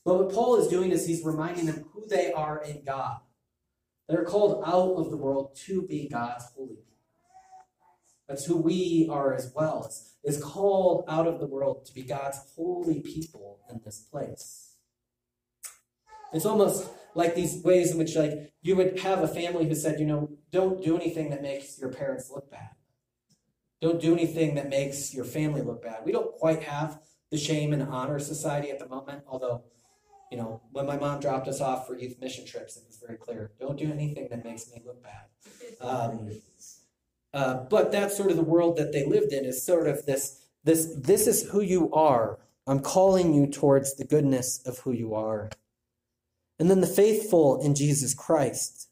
But 0.06 0.16
what 0.16 0.34
Paul 0.34 0.56
is 0.58 0.68
doing 0.68 0.92
is 0.92 1.06
he's 1.06 1.26
reminding 1.26 1.66
them 1.66 1.86
who 1.94 2.08
they 2.08 2.32
are 2.32 2.62
in 2.64 2.84
God. 2.86 3.18
They're 4.08 4.24
called 4.26 4.64
out 4.66 4.94
of 4.94 5.12
the 5.12 5.18
world 5.18 5.56
to 5.66 5.82
be 5.84 6.08
God's 6.08 6.46
holy 6.56 6.76
people. 6.76 6.89
That's 8.30 8.46
who 8.46 8.58
we 8.58 9.08
are 9.12 9.34
as 9.34 9.52
well, 9.56 9.92
is 10.24 10.42
called 10.42 11.04
out 11.08 11.26
of 11.26 11.40
the 11.40 11.48
world 11.48 11.88
to 11.88 11.94
be 11.94 12.04
God's 12.04 12.38
holy 12.56 13.02
people 13.02 13.60
in 13.72 13.82
this 13.84 14.00
place. 14.00 14.76
It's 16.32 16.46
almost 16.46 16.88
like 17.16 17.34
these 17.34 17.64
ways 17.64 17.92
in 17.92 17.98
which 17.98 18.16
like 18.16 18.54
you 18.62 18.76
would 18.76 19.00
have 19.00 19.24
a 19.24 19.28
family 19.28 19.68
who 19.68 19.74
said, 19.74 20.00
you 20.00 20.06
know, 20.06 20.30
don't 20.52 20.84
do 20.84 20.96
anything 20.96 21.32
that 21.32 21.42
makes 21.42 21.80
your 21.80 21.90
parents 21.90 22.30
look 22.30 22.52
bad. 22.52 22.70
Don't 23.82 24.00
do 24.00 24.14
anything 24.14 24.54
that 24.56 24.70
makes 24.70 25.12
your 25.12 25.26
family 25.26 25.64
look 25.64 25.82
bad. 25.82 26.06
We 26.06 26.12
don't 26.12 26.32
quite 26.34 26.62
have 26.64 27.00
the 27.32 27.38
shame 27.38 27.74
and 27.74 27.82
honor 27.82 28.20
society 28.20 28.70
at 28.70 28.78
the 28.78 28.88
moment, 28.88 29.24
although, 29.28 29.64
you 30.32 30.38
know, 30.38 30.62
when 30.72 30.86
my 30.86 30.98
mom 30.98 31.20
dropped 31.20 31.48
us 31.48 31.62
off 31.62 31.88
for 31.88 31.98
youth 31.98 32.20
mission 32.22 32.46
trips, 32.46 32.78
it 32.78 32.84
was 32.86 32.98
very 33.04 33.18
clear. 33.18 33.54
Don't 33.60 33.80
do 33.80 33.92
anything 33.92 34.28
that 34.30 34.44
makes 34.44 34.70
me 34.70 34.84
look 34.86 35.02
bad. 35.02 35.26
Um, 35.82 36.30
uh, 37.34 37.56
but 37.70 37.92
that's 37.92 38.18
sort 38.18 38.32
of 38.32 38.38
the 38.38 38.44
world 38.44 38.78
that 38.78 38.92
they 38.92 39.06
lived 39.06 39.32
in 39.32 39.46
is 39.46 39.66
sort 39.66 39.88
of 39.88 40.06
this 40.06 40.42
this 40.64 40.94
this 40.96 41.28
is 41.28 41.50
who 41.50 41.62
you 41.62 41.92
are. 41.94 42.40
I'm 42.68 42.80
calling 42.80 43.34
you 43.34 43.48
towards 43.48 43.96
the 43.96 44.06
goodness 44.06 44.62
of 44.66 44.80
who 44.80 44.92
you 44.92 45.16
are. 45.16 45.50
And 46.60 46.70
then 46.70 46.82
the 46.82 46.88
faithful 46.88 47.62
in 47.62 47.74
Jesus 47.74 48.14
Christ 48.14 48.90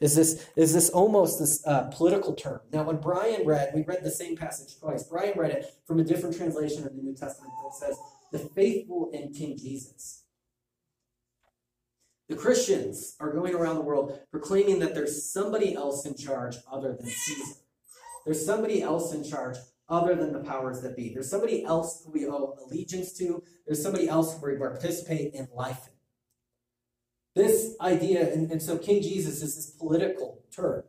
is 0.00 0.14
this 0.14 0.46
is 0.56 0.74
this 0.74 0.90
almost 0.90 1.38
this 1.38 1.66
uh, 1.66 1.90
political 1.92 2.34
term. 2.34 2.60
Now, 2.72 2.84
when 2.84 2.96
Brian 2.96 3.46
read, 3.46 3.72
we 3.74 3.82
read 3.82 4.04
the 4.04 4.10
same 4.10 4.36
passage 4.36 4.78
twice. 4.78 5.04
Brian 5.04 5.38
read 5.38 5.52
it 5.52 5.66
from 5.86 6.00
a 6.00 6.04
different 6.04 6.36
translation 6.36 6.86
of 6.86 6.94
the 6.96 7.02
New 7.02 7.14
Testament 7.14 7.52
that 7.64 7.74
says, 7.74 7.98
"The 8.32 8.38
faithful 8.38 9.10
in 9.12 9.32
King 9.32 9.56
Jesus." 9.56 10.22
The 12.28 12.36
Christians 12.36 13.16
are 13.20 13.32
going 13.32 13.54
around 13.54 13.76
the 13.76 13.82
world 13.82 14.18
proclaiming 14.30 14.80
that 14.80 14.94
there's 14.94 15.30
somebody 15.30 15.74
else 15.74 16.04
in 16.06 16.16
charge 16.16 16.56
other 16.70 16.92
than 16.92 17.06
Caesar. 17.06 17.60
There's 18.24 18.44
somebody 18.44 18.82
else 18.82 19.14
in 19.14 19.22
charge 19.22 19.56
other 19.88 20.16
than 20.16 20.32
the 20.32 20.40
powers 20.40 20.80
that 20.80 20.96
be. 20.96 21.10
There's 21.14 21.30
somebody 21.30 21.64
else 21.64 22.02
who 22.04 22.10
we 22.10 22.26
owe 22.26 22.58
allegiance 22.64 23.12
to. 23.18 23.42
There's 23.64 23.80
somebody 23.80 24.08
else 24.08 24.36
who 24.36 24.44
we 24.44 24.56
participate 24.56 25.34
in 25.34 25.46
life 25.54 25.86
in. 25.86 25.92
This 27.42 27.76
idea, 27.80 28.32
and, 28.32 28.50
and 28.50 28.60
so 28.60 28.78
King 28.78 29.02
Jesus 29.02 29.42
is 29.42 29.54
this 29.54 29.70
political 29.70 30.42
term. 30.50 30.82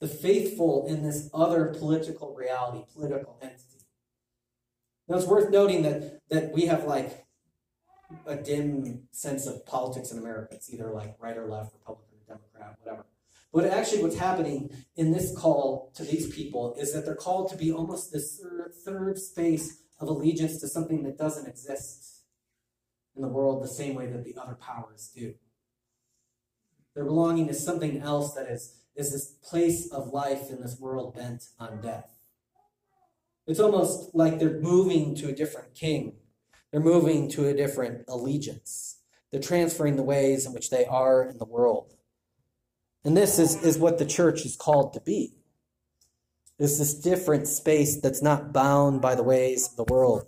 The 0.00 0.08
faithful 0.08 0.86
in 0.86 1.02
this 1.02 1.28
other 1.34 1.74
political 1.78 2.34
reality, 2.34 2.84
political 2.94 3.38
entity. 3.42 3.84
Now 5.08 5.16
it's 5.16 5.26
worth 5.26 5.50
noting 5.50 5.82
that 5.82 6.20
that 6.30 6.52
we 6.52 6.66
have 6.66 6.84
like 6.84 7.25
a 8.26 8.36
dim 8.36 9.08
sense 9.10 9.46
of 9.46 9.64
politics 9.66 10.10
in 10.10 10.18
America. 10.18 10.54
It's 10.54 10.72
either 10.72 10.92
like 10.92 11.16
right 11.18 11.36
or 11.36 11.46
left, 11.46 11.74
Republican 11.74 12.18
or 12.18 12.36
Democrat, 12.36 12.76
whatever. 12.82 13.06
But 13.52 13.66
actually, 13.66 14.02
what's 14.02 14.18
happening 14.18 14.70
in 14.96 15.12
this 15.12 15.36
call 15.36 15.90
to 15.94 16.04
these 16.04 16.32
people 16.34 16.74
is 16.78 16.92
that 16.92 17.04
they're 17.04 17.14
called 17.14 17.50
to 17.50 17.56
be 17.56 17.72
almost 17.72 18.12
this 18.12 18.40
third, 18.84 19.18
space 19.18 19.82
of 19.98 20.08
allegiance 20.08 20.60
to 20.60 20.68
something 20.68 21.02
that 21.04 21.16
doesn't 21.16 21.48
exist 21.48 22.24
in 23.14 23.22
the 23.22 23.28
world 23.28 23.62
the 23.62 23.68
same 23.68 23.94
way 23.94 24.06
that 24.06 24.24
the 24.24 24.36
other 24.38 24.54
powers 24.54 25.10
do. 25.14 25.34
They're 26.94 27.04
belonging 27.04 27.48
to 27.48 27.54
something 27.54 28.00
else 28.02 28.34
that 28.34 28.46
is, 28.46 28.74
is 28.94 29.12
this 29.12 29.26
place 29.42 29.90
of 29.90 30.08
life 30.08 30.50
in 30.50 30.60
this 30.60 30.78
world 30.78 31.14
bent 31.14 31.44
on 31.58 31.80
death. 31.80 32.18
It's 33.46 33.60
almost 33.60 34.14
like 34.14 34.38
they're 34.38 34.60
moving 34.60 35.14
to 35.16 35.28
a 35.28 35.32
different 35.32 35.74
king 35.74 36.16
they're 36.70 36.80
moving 36.80 37.28
to 37.30 37.46
a 37.48 37.54
different 37.54 38.04
allegiance. 38.08 38.98
They're 39.30 39.40
transferring 39.40 39.96
the 39.96 40.02
ways 40.02 40.46
in 40.46 40.52
which 40.52 40.70
they 40.70 40.84
are 40.84 41.24
in 41.24 41.38
the 41.38 41.44
world. 41.44 41.94
And 43.04 43.16
this 43.16 43.38
is, 43.38 43.62
is 43.62 43.78
what 43.78 43.98
the 43.98 44.06
church 44.06 44.44
is 44.44 44.56
called 44.56 44.92
to 44.94 45.00
be. 45.00 45.34
Is 46.58 46.78
this 46.78 46.94
different 46.94 47.46
space 47.46 48.00
that's 48.00 48.22
not 48.22 48.52
bound 48.52 49.00
by 49.00 49.14
the 49.14 49.22
ways 49.22 49.68
of 49.68 49.76
the 49.76 49.92
world. 49.92 50.26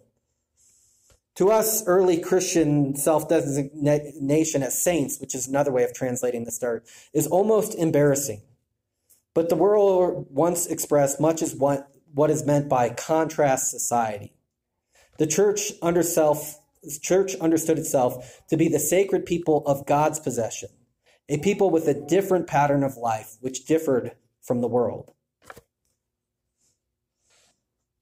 To 1.36 1.50
us, 1.50 1.86
early 1.86 2.18
Christian 2.18 2.96
self 2.96 3.28
designation 3.28 4.62
as 4.62 4.82
saints, 4.82 5.20
which 5.20 5.34
is 5.34 5.46
another 5.46 5.70
way 5.72 5.84
of 5.84 5.94
translating 5.94 6.44
the 6.44 6.50
start, 6.50 6.84
is 7.12 7.28
almost 7.28 7.74
embarrassing. 7.76 8.42
But 9.34 9.48
the 9.48 9.56
world 9.56 10.26
once 10.30 10.66
expressed 10.66 11.20
much 11.20 11.40
as 11.40 11.54
what, 11.54 11.88
what 12.12 12.30
is 12.30 12.44
meant 12.44 12.68
by 12.68 12.90
contrast 12.90 13.70
society. 13.70 14.32
The 15.18 15.26
church 15.26 15.72
under 15.82 16.02
self, 16.02 16.60
church 17.02 17.34
understood 17.36 17.78
itself 17.78 18.40
to 18.48 18.56
be 18.56 18.68
the 18.68 18.78
sacred 18.78 19.26
people 19.26 19.64
of 19.66 19.84
God's 19.84 20.20
possession, 20.20 20.70
a 21.28 21.38
people 21.38 21.70
with 21.70 21.88
a 21.88 22.06
different 22.06 22.46
pattern 22.46 22.84
of 22.84 22.96
life 22.96 23.36
which 23.40 23.66
differed 23.66 24.12
from 24.40 24.60
the 24.60 24.68
world. 24.68 25.12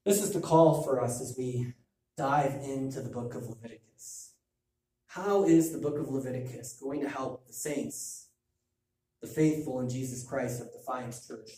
This 0.05 0.21
is 0.21 0.31
the 0.31 0.39
call 0.39 0.83
for 0.83 1.01
us 1.01 1.19
as 1.19 1.35
we 1.37 1.73
dive 2.17 2.61
into 2.63 3.01
the 3.01 3.09
book 3.09 3.35
of 3.35 3.49
Leviticus. 3.49 4.33
How 5.07 5.43
is 5.43 5.71
the 5.71 5.79
book 5.79 5.97
of 5.97 6.09
Leviticus 6.09 6.79
going 6.79 7.01
to 7.01 7.09
help 7.09 7.47
the 7.47 7.53
saints, 7.53 8.27
the 9.21 9.27
faithful 9.27 9.79
in 9.79 9.89
Jesus 9.89 10.23
Christ 10.23 10.61
of 10.61 10.71
Defiance 10.71 11.27
Church, 11.27 11.49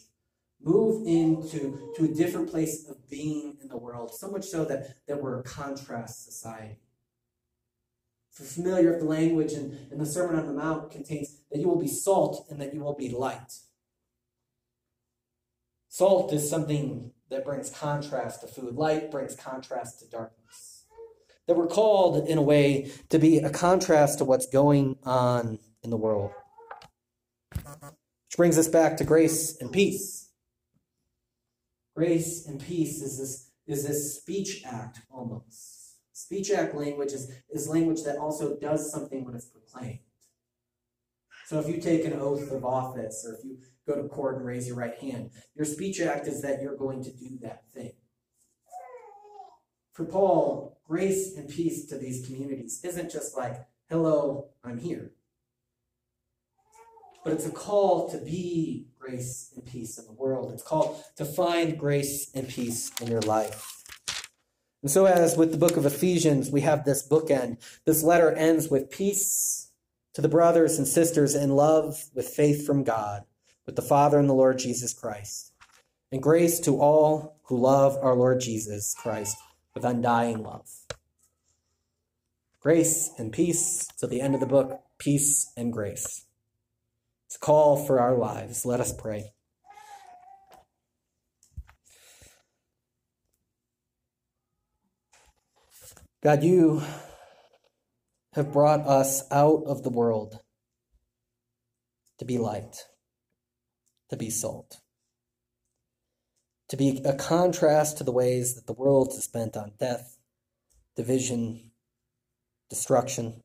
move 0.62 1.08
into 1.08 1.94
to 1.96 2.06
a 2.06 2.08
different 2.08 2.50
place 2.50 2.88
of 2.88 3.10
being 3.10 3.58
in 3.62 3.68
the 3.70 3.78
world, 3.78 4.14
so 4.14 4.30
much 4.30 4.46
so 4.46 4.66
that, 4.66 5.06
that 5.08 5.22
we're 5.22 5.40
a 5.40 5.44
contrast 5.44 6.26
society? 6.26 6.78
If 8.32 8.40
you're 8.40 8.48
familiar 8.48 8.92
with 8.92 9.00
the 9.00 9.06
language 9.06 9.54
and, 9.54 9.92
in 9.92 10.00
the 10.00 10.06
Sermon 10.06 10.40
on 10.40 10.48
the 10.48 10.54
Mount 10.54 10.92
contains 10.92 11.38
that 11.52 11.60
you 11.60 11.68
will 11.68 11.80
be 11.80 11.88
salt 11.88 12.46
and 12.50 12.60
that 12.62 12.74
you 12.74 12.82
will 12.82 12.96
be 12.96 13.10
light. 13.10 13.60
Salt 15.88 16.32
is 16.32 16.50
something 16.50 17.12
that 17.30 17.44
brings 17.44 17.70
contrast 17.70 18.42
to 18.42 18.48
food. 18.48 18.76
Light 18.76 19.12
brings 19.12 19.36
contrast 19.36 20.00
to 20.00 20.10
darkness. 20.10 20.86
That 21.48 21.58
we're 21.58 21.68
called, 21.68 22.30
in 22.30 22.38
a 22.38 22.44
way, 22.44 22.92
to 23.10 23.18
be 23.18 23.40
a 23.40 23.50
contrast 23.50 24.20
to 24.20 24.26
what's 24.26 24.46
going 24.46 24.98
on 25.04 25.58
in 25.84 25.90
the 25.90 25.98
world. 25.98 26.32
Which 27.52 28.38
brings 28.38 28.58
us 28.58 28.68
back 28.68 28.98
to 28.98 29.04
grace 29.04 29.58
and 29.60 29.72
peace. 29.72 30.29
Grace 32.00 32.48
and 32.48 32.62
peace 32.62 33.02
is 33.02 33.18
this, 33.18 33.50
is 33.68 33.86
this 33.86 34.22
speech 34.22 34.64
act 34.66 35.02
almost. 35.12 35.98
Speech 36.14 36.50
act 36.50 36.74
language 36.74 37.12
is, 37.12 37.30
is 37.50 37.68
language 37.68 38.04
that 38.04 38.16
also 38.16 38.56
does 38.56 38.90
something 38.90 39.26
when 39.26 39.36
it's 39.36 39.50
proclaimed. 39.50 40.00
So 41.48 41.60
if 41.60 41.68
you 41.68 41.82
take 41.82 42.06
an 42.06 42.14
oath 42.14 42.52
of 42.54 42.64
office 42.64 43.26
or 43.28 43.34
if 43.34 43.44
you 43.44 43.58
go 43.86 44.02
to 44.02 44.08
court 44.08 44.38
and 44.38 44.46
raise 44.46 44.66
your 44.66 44.78
right 44.78 44.98
hand. 44.98 45.32
Your 45.56 45.66
speech 45.66 46.00
act 46.00 46.26
is 46.28 46.42
that 46.42 46.62
you're 46.62 46.78
going 46.78 47.04
to 47.04 47.12
do 47.12 47.38
that 47.42 47.64
thing. 47.74 47.92
For 49.92 50.06
Paul, 50.06 50.80
grace 50.88 51.36
and 51.36 51.50
peace 51.50 51.86
to 51.88 51.98
these 51.98 52.26
communities 52.26 52.80
isn't 52.82 53.12
just 53.12 53.36
like, 53.36 53.58
hello, 53.90 54.52
I'm 54.64 54.78
here. 54.78 55.12
But 57.24 57.34
it's 57.34 57.46
a 57.46 57.52
call 57.52 58.10
to 58.10 58.18
be 58.18 58.88
grace 58.98 59.52
and 59.56 59.66
peace 59.66 59.98
in 59.98 60.06
the 60.06 60.14
world. 60.14 60.52
It's 60.54 60.64
called 60.64 61.04
to 61.18 61.26
find 61.26 61.78
grace 61.78 62.32
and 62.34 62.48
peace 62.48 62.92
in 63.02 63.08
your 63.08 63.22
life. 63.22 63.84
And 64.82 64.90
so, 64.90 65.06
as 65.06 65.36
with 65.36 65.52
the 65.52 65.58
book 65.58 65.76
of 65.76 65.86
Ephesians, 65.86 66.50
we 66.50 66.62
have 66.62 66.86
this 66.86 67.08
bookend. 67.08 67.58
This 67.86 68.04
letter 68.04 68.32
ends 68.32 68.70
with 68.70 68.90
peace 68.90 69.72
to 70.14 70.22
the 70.22 70.30
brothers 70.30 70.78
and 70.78 70.88
sisters 70.88 71.36
in 71.36 71.56
love 71.56 72.06
with 72.14 72.30
faith 72.30 72.66
from 72.66 72.84
God 72.84 73.24
with 73.66 73.76
the 73.76 73.82
Father 73.84 74.18
and 74.18 74.28
the 74.28 74.34
Lord 74.34 74.58
Jesus 74.58 74.94
Christ. 74.94 75.54
And 76.12 76.24
grace 76.24 76.60
to 76.62 76.80
all 76.80 77.40
who 77.44 77.58
love 77.58 77.98
our 78.02 78.16
Lord 78.16 78.40
Jesus 78.40 78.96
Christ 78.96 79.38
with 79.76 79.86
undying 79.86 80.42
love. 80.42 80.68
Grace 82.60 83.12
and 83.18 83.32
peace 83.32 83.88
to 84.00 84.08
the 84.08 84.22
end 84.22 84.34
of 84.34 84.40
the 84.40 84.48
book, 84.48 84.82
peace 84.98 85.52
and 85.56 85.72
grace. 85.72 86.26
It's 87.30 87.38
a 87.38 87.40
call 87.40 87.86
for 87.86 88.00
our 88.00 88.18
lives. 88.18 88.66
Let 88.66 88.82
us 88.82 88.92
pray. 88.92 89.32
God, 96.22 96.44
you 96.44 96.82
have 98.34 98.52
brought 98.52 98.82
us 98.82 99.24
out 99.32 99.64
of 99.66 99.84
the 99.84 99.90
world 99.90 100.40
to 102.18 102.26
be 102.26 102.38
light 102.38 102.84
to 104.10 104.18
be 104.18 104.30
salt. 104.30 104.78
To 106.70 106.78
be 106.78 107.02
a 107.06 107.14
contrast 107.14 107.98
to 107.98 108.04
the 108.04 108.12
ways 108.12 108.56
that 108.56 108.68
the 108.68 108.74
world 108.74 109.10
is 109.10 109.24
spent 109.24 109.58
on 109.58 109.72
death, 109.80 110.18
division, 110.96 111.72
destruction. 112.70 113.42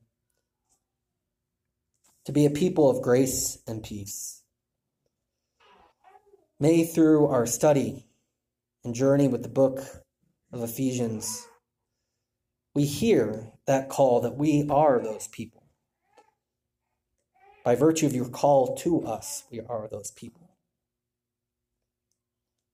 To 2.27 2.33
be 2.33 2.47
a 2.47 2.51
people 2.51 2.89
of 2.89 3.03
grace 3.03 3.59
and 3.67 3.83
peace. 3.83 4.43
May 6.59 6.85
through 6.85 7.27
our 7.27 7.45
study 7.45 8.07
and 8.83 8.95
journey 8.95 9.29
with 9.29 9.43
the 9.43 9.49
book 9.49 9.81
of 10.53 10.63
Ephesians, 10.63 11.47
we 12.75 12.87
hear 12.87 13.53
that 13.67 13.91
call 13.91 14.21
that 14.23 14.37
we 14.37 14.67
are 14.71 15.01
those 15.01 15.29
people. 15.29 15.65
By 17.65 17.75
virtue 17.75 18.07
of 18.07 18.15
your 18.15 18.29
call 18.29 18.77
to 18.77 19.05
us, 19.07 19.45
we 19.51 19.61
are 19.61 19.89
those 19.91 20.11
people. 20.11 20.57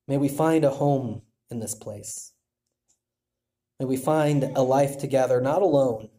May 0.07 0.17
we 0.17 0.29
find 0.29 0.65
a 0.65 0.71
home 0.71 1.23
in 1.51 1.61
this 1.61 1.75
place. 1.75 2.33
May 3.79 3.87
we 3.87 3.97
find 3.97 4.45
a 4.45 4.63
life 4.63 4.99
together, 4.99 5.41
not 5.41 5.63
alone, 5.63 6.11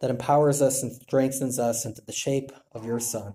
that 0.00 0.10
empowers 0.10 0.62
us 0.62 0.82
and 0.82 0.92
strengthens 0.92 1.58
us 1.58 1.84
into 1.84 2.00
the 2.00 2.12
shape 2.12 2.52
of 2.72 2.84
your 2.84 3.00
Son. 3.00 3.34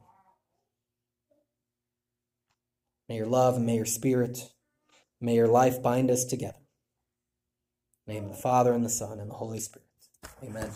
May 3.07 3.17
your 3.17 3.27
love 3.27 3.55
and 3.57 3.65
may 3.65 3.75
your 3.75 3.85
spirit, 3.85 4.51
may 5.21 5.35
your 5.35 5.47
life 5.47 5.81
bind 5.81 6.09
us 6.09 6.25
together. 6.25 6.57
In 8.07 8.13
the 8.13 8.19
name 8.19 8.29
of 8.29 8.35
the 8.35 8.41
Father 8.41 8.73
and 8.73 8.83
the 8.83 8.89
Son 8.89 9.19
and 9.19 9.29
the 9.29 9.35
Holy 9.35 9.59
Spirit. 9.59 9.87
Amen. 10.43 10.71